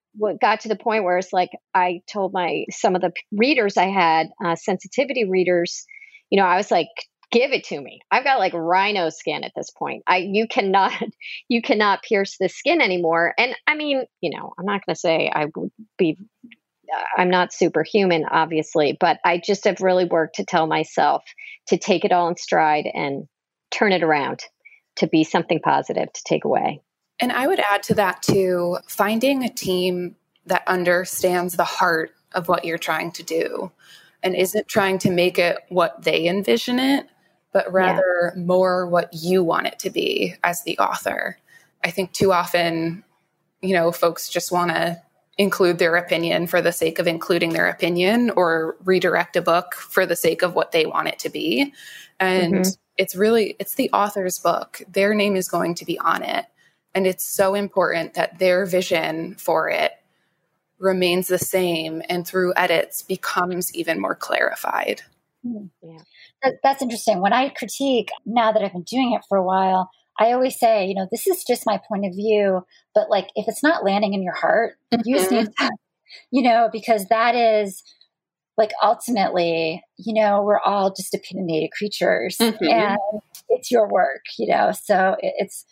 got 0.40 0.60
to 0.60 0.68
the 0.68 0.76
point 0.76 1.02
where 1.02 1.18
it's 1.18 1.32
like 1.32 1.50
I 1.74 2.02
told 2.10 2.32
my 2.32 2.64
some 2.70 2.94
of 2.94 3.00
the 3.00 3.12
readers 3.32 3.76
I 3.76 3.88
had 3.88 4.28
uh, 4.44 4.54
sensitivity 4.54 5.28
readers, 5.28 5.84
you 6.30 6.40
know, 6.40 6.46
I 6.46 6.56
was 6.56 6.70
like, 6.70 6.88
give 7.30 7.52
it 7.52 7.64
to 7.64 7.80
me. 7.80 8.00
I've 8.10 8.24
got 8.24 8.38
like 8.38 8.52
rhino 8.54 9.10
skin 9.10 9.44
at 9.44 9.52
this 9.54 9.70
point. 9.70 10.02
I 10.06 10.18
you 10.18 10.46
cannot 10.48 10.92
you 11.48 11.62
cannot 11.62 12.02
pierce 12.02 12.36
the 12.38 12.48
skin 12.48 12.80
anymore. 12.80 13.34
And 13.38 13.54
I 13.66 13.74
mean, 13.74 14.04
you 14.20 14.30
know, 14.36 14.52
I'm 14.58 14.66
not 14.66 14.84
going 14.84 14.94
to 14.94 15.00
say 15.00 15.30
I 15.32 15.46
would 15.54 15.70
be 15.98 16.18
I'm 17.16 17.30
not 17.30 17.52
superhuman 17.52 18.24
obviously, 18.30 18.96
but 18.98 19.18
I 19.24 19.40
just 19.44 19.64
have 19.64 19.80
really 19.80 20.06
worked 20.06 20.36
to 20.36 20.44
tell 20.44 20.66
myself 20.66 21.22
to 21.68 21.78
take 21.78 22.04
it 22.04 22.12
all 22.12 22.28
in 22.28 22.36
stride 22.36 22.88
and 22.92 23.28
turn 23.70 23.92
it 23.92 24.02
around 24.02 24.40
to 24.96 25.06
be 25.06 25.22
something 25.22 25.60
positive 25.60 26.12
to 26.12 26.22
take 26.24 26.44
away. 26.44 26.82
And 27.20 27.30
I 27.30 27.46
would 27.46 27.60
add 27.60 27.82
to 27.84 27.94
that 27.94 28.22
too, 28.22 28.78
finding 28.88 29.44
a 29.44 29.48
team 29.48 30.16
that 30.46 30.66
understands 30.66 31.54
the 31.54 31.64
heart 31.64 32.12
of 32.32 32.48
what 32.48 32.64
you're 32.64 32.78
trying 32.78 33.12
to 33.12 33.22
do 33.22 33.70
and 34.22 34.34
isn't 34.34 34.68
trying 34.68 34.98
to 34.98 35.10
make 35.10 35.38
it 35.38 35.58
what 35.68 36.02
they 36.02 36.26
envision 36.26 36.78
it, 36.78 37.08
but 37.52 37.70
rather 37.72 38.32
yeah. 38.34 38.42
more 38.42 38.86
what 38.86 39.12
you 39.12 39.42
want 39.42 39.66
it 39.66 39.78
to 39.80 39.90
be 39.90 40.34
as 40.44 40.62
the 40.62 40.78
author. 40.78 41.38
I 41.82 41.90
think 41.90 42.12
too 42.12 42.32
often, 42.32 43.04
you 43.60 43.74
know, 43.74 43.92
folks 43.92 44.28
just 44.28 44.52
want 44.52 44.70
to 44.70 45.00
include 45.38 45.78
their 45.78 45.96
opinion 45.96 46.46
for 46.46 46.60
the 46.60 46.72
sake 46.72 46.98
of 46.98 47.06
including 47.06 47.52
their 47.52 47.68
opinion 47.68 48.30
or 48.30 48.76
redirect 48.84 49.36
a 49.36 49.42
book 49.42 49.74
for 49.74 50.04
the 50.04 50.16
sake 50.16 50.42
of 50.42 50.54
what 50.54 50.72
they 50.72 50.84
want 50.84 51.08
it 51.08 51.18
to 51.20 51.30
be. 51.30 51.72
And 52.18 52.54
mm-hmm. 52.54 52.70
it's 52.98 53.16
really 53.16 53.56
it's 53.58 53.74
the 53.74 53.90
author's 53.92 54.38
book. 54.38 54.82
Their 54.92 55.14
name 55.14 55.36
is 55.36 55.48
going 55.48 55.74
to 55.76 55.86
be 55.86 55.98
on 55.98 56.22
it. 56.22 56.44
And 56.94 57.06
it's 57.06 57.24
so 57.24 57.54
important 57.54 58.14
that 58.14 58.38
their 58.38 58.66
vision 58.66 59.34
for 59.36 59.70
it 59.70 59.92
remains 60.78 61.28
the 61.28 61.38
same 61.38 62.02
and 62.08 62.26
through 62.26 62.52
edits 62.56 63.02
becomes 63.02 63.74
even 63.74 64.00
more 64.00 64.14
clarified. 64.14 65.02
Hmm. 65.42 65.66
Yeah. 65.82 65.98
That, 66.42 66.54
that's 66.62 66.82
interesting. 66.82 67.20
When 67.20 67.32
I 67.32 67.48
critique, 67.48 68.10
now 68.26 68.52
that 68.52 68.62
I've 68.62 68.72
been 68.72 68.82
doing 68.82 69.12
it 69.14 69.22
for 69.28 69.38
a 69.38 69.44
while, 69.44 69.90
I 70.18 70.32
always 70.32 70.58
say, 70.58 70.86
you 70.86 70.94
know, 70.94 71.08
this 71.10 71.26
is 71.26 71.44
just 71.44 71.66
my 71.66 71.80
point 71.88 72.04
of 72.04 72.14
view, 72.14 72.62
but 72.94 73.08
like 73.08 73.28
if 73.36 73.46
it's 73.48 73.62
not 73.62 73.84
landing 73.84 74.12
in 74.12 74.22
your 74.22 74.34
heart, 74.34 74.74
mm-hmm. 74.92 75.02
you 75.04 75.16
just 75.16 75.30
need 75.30 75.46
to, 75.46 75.70
you 76.30 76.42
know, 76.42 76.68
because 76.70 77.06
that 77.06 77.34
is 77.34 77.82
like 78.58 78.70
ultimately, 78.82 79.82
you 79.96 80.12
know, 80.12 80.42
we're 80.42 80.60
all 80.60 80.92
just 80.92 81.14
opinionated 81.14 81.70
creatures 81.72 82.36
mm-hmm. 82.38 82.64
and 82.64 82.98
it's 83.48 83.70
your 83.70 83.88
work, 83.88 84.22
you 84.38 84.46
know, 84.46 84.72
so 84.72 85.16
it, 85.20 85.32
it's, 85.38 85.64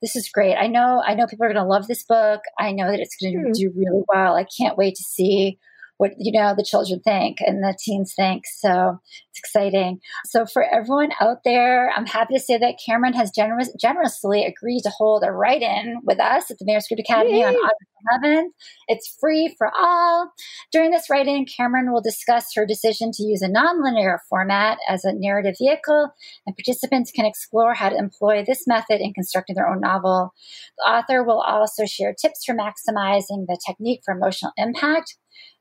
this 0.00 0.14
is 0.14 0.28
great. 0.28 0.54
I 0.54 0.68
know, 0.68 1.02
I 1.04 1.14
know 1.14 1.26
people 1.26 1.46
are 1.46 1.52
going 1.52 1.64
to 1.64 1.68
love 1.68 1.88
this 1.88 2.04
book. 2.04 2.42
I 2.58 2.70
know 2.70 2.88
that 2.88 3.00
it's 3.00 3.16
going 3.20 3.32
to 3.32 3.38
mm-hmm. 3.40 3.52
do 3.52 3.72
really 3.74 4.02
well. 4.06 4.36
I 4.36 4.44
can't 4.56 4.76
wait 4.76 4.94
to 4.94 5.02
see 5.02 5.58
what 5.98 6.12
you 6.18 6.38
know 6.38 6.54
the 6.56 6.64
children 6.64 7.00
think 7.00 7.38
and 7.40 7.62
the 7.62 7.76
teens 7.78 8.12
think. 8.16 8.44
So 8.46 8.98
it's 9.30 9.38
exciting. 9.38 10.00
So 10.26 10.46
for 10.46 10.62
everyone 10.62 11.10
out 11.20 11.38
there 11.44 11.90
i'm 11.96 12.06
happy 12.06 12.34
to 12.34 12.40
say 12.40 12.58
that 12.58 12.76
cameron 12.84 13.14
has 13.14 13.30
generous, 13.30 13.70
generously 13.80 14.44
agreed 14.44 14.82
to 14.82 14.90
hold 14.90 15.22
a 15.24 15.32
write-in 15.32 15.98
with 16.04 16.20
us 16.20 16.50
at 16.50 16.58
the 16.58 16.64
manuscript 16.64 17.00
academy 17.00 17.40
Yay. 17.40 17.46
on 17.46 17.54
august 17.54 18.24
11th 18.24 18.50
it's 18.88 19.16
free 19.20 19.54
for 19.58 19.70
all. 19.76 20.32
During 20.72 20.90
this 20.90 21.10
write-in 21.10 21.44
cameron 21.44 21.92
will 21.92 22.02
discuss 22.02 22.46
her 22.54 22.66
decision 22.66 23.10
to 23.12 23.22
use 23.24 23.42
a 23.42 23.48
nonlinear 23.48 24.18
format 24.28 24.78
as 24.88 25.04
a 25.04 25.12
narrative 25.12 25.54
vehicle 25.58 26.12
and 26.46 26.56
participants 26.56 27.10
can 27.10 27.26
explore 27.26 27.74
how 27.74 27.88
to 27.88 27.96
employ 27.96 28.44
this 28.44 28.66
method 28.66 29.00
in 29.00 29.12
constructing 29.12 29.56
their 29.56 29.68
own 29.68 29.80
novel. 29.80 30.32
The 30.78 30.90
author 30.90 31.24
will 31.24 31.40
also 31.40 31.84
share 31.86 32.14
tips 32.14 32.44
for 32.44 32.54
maximizing 32.54 33.46
the 33.46 33.58
technique 33.66 34.02
for 34.04 34.14
emotional 34.14 34.52
impact 34.56 35.16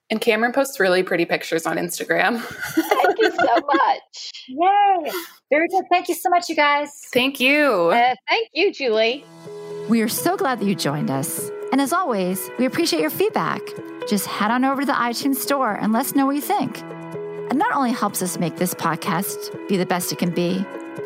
And 0.09 0.22
Cameron 0.22 0.53
posts 0.53 0.80
really 0.80 1.03
pretty 1.03 1.26
pictures 1.26 1.65
on 1.65 1.76
Instagram. 1.76 2.39
Thank 2.39 3.20
you 3.20 3.30
so 3.32 3.59
much. 3.74 4.32
Yay. 4.47 5.11
Very 5.49 5.68
good. 5.68 5.84
Thank 5.91 6.07
you 6.07 6.15
so 6.15 6.30
much, 6.30 6.47
you 6.47 6.55
guys. 6.55 6.89
Thank 7.11 7.41
you. 7.41 7.89
Uh, 7.91 8.15
thank 8.30 8.47
you, 8.53 8.72
Julie. 8.72 9.26
We 9.89 10.01
are 10.01 10.07
so 10.07 10.38
glad 10.38 10.59
that 10.59 10.65
you 10.65 10.76
joined 10.76 11.11
us. 11.11 11.51
And 11.74 11.82
as 11.82 11.91
always, 11.91 12.49
we 12.57 12.65
appreciate 12.65 13.01
your 13.01 13.09
feedback. 13.09 13.61
Just 14.07 14.28
head 14.28 14.51
on 14.51 14.63
over 14.63 14.82
to 14.82 14.86
the 14.86 14.93
iTunes 14.93 15.36
store 15.36 15.74
and 15.74 15.91
let 15.91 16.05
us 16.05 16.15
know 16.15 16.26
what 16.26 16.36
you 16.36 16.41
think. 16.41 16.82
It 17.49 17.55
not 17.55 17.74
only 17.74 17.91
helps 17.91 18.22
us 18.22 18.39
make 18.39 18.55
this 18.55 18.74
podcast 18.74 19.68
be 19.68 19.76
the 19.76 19.86
best 19.86 20.13
it 20.13 20.20
can 20.20 20.32
be, 20.32 20.65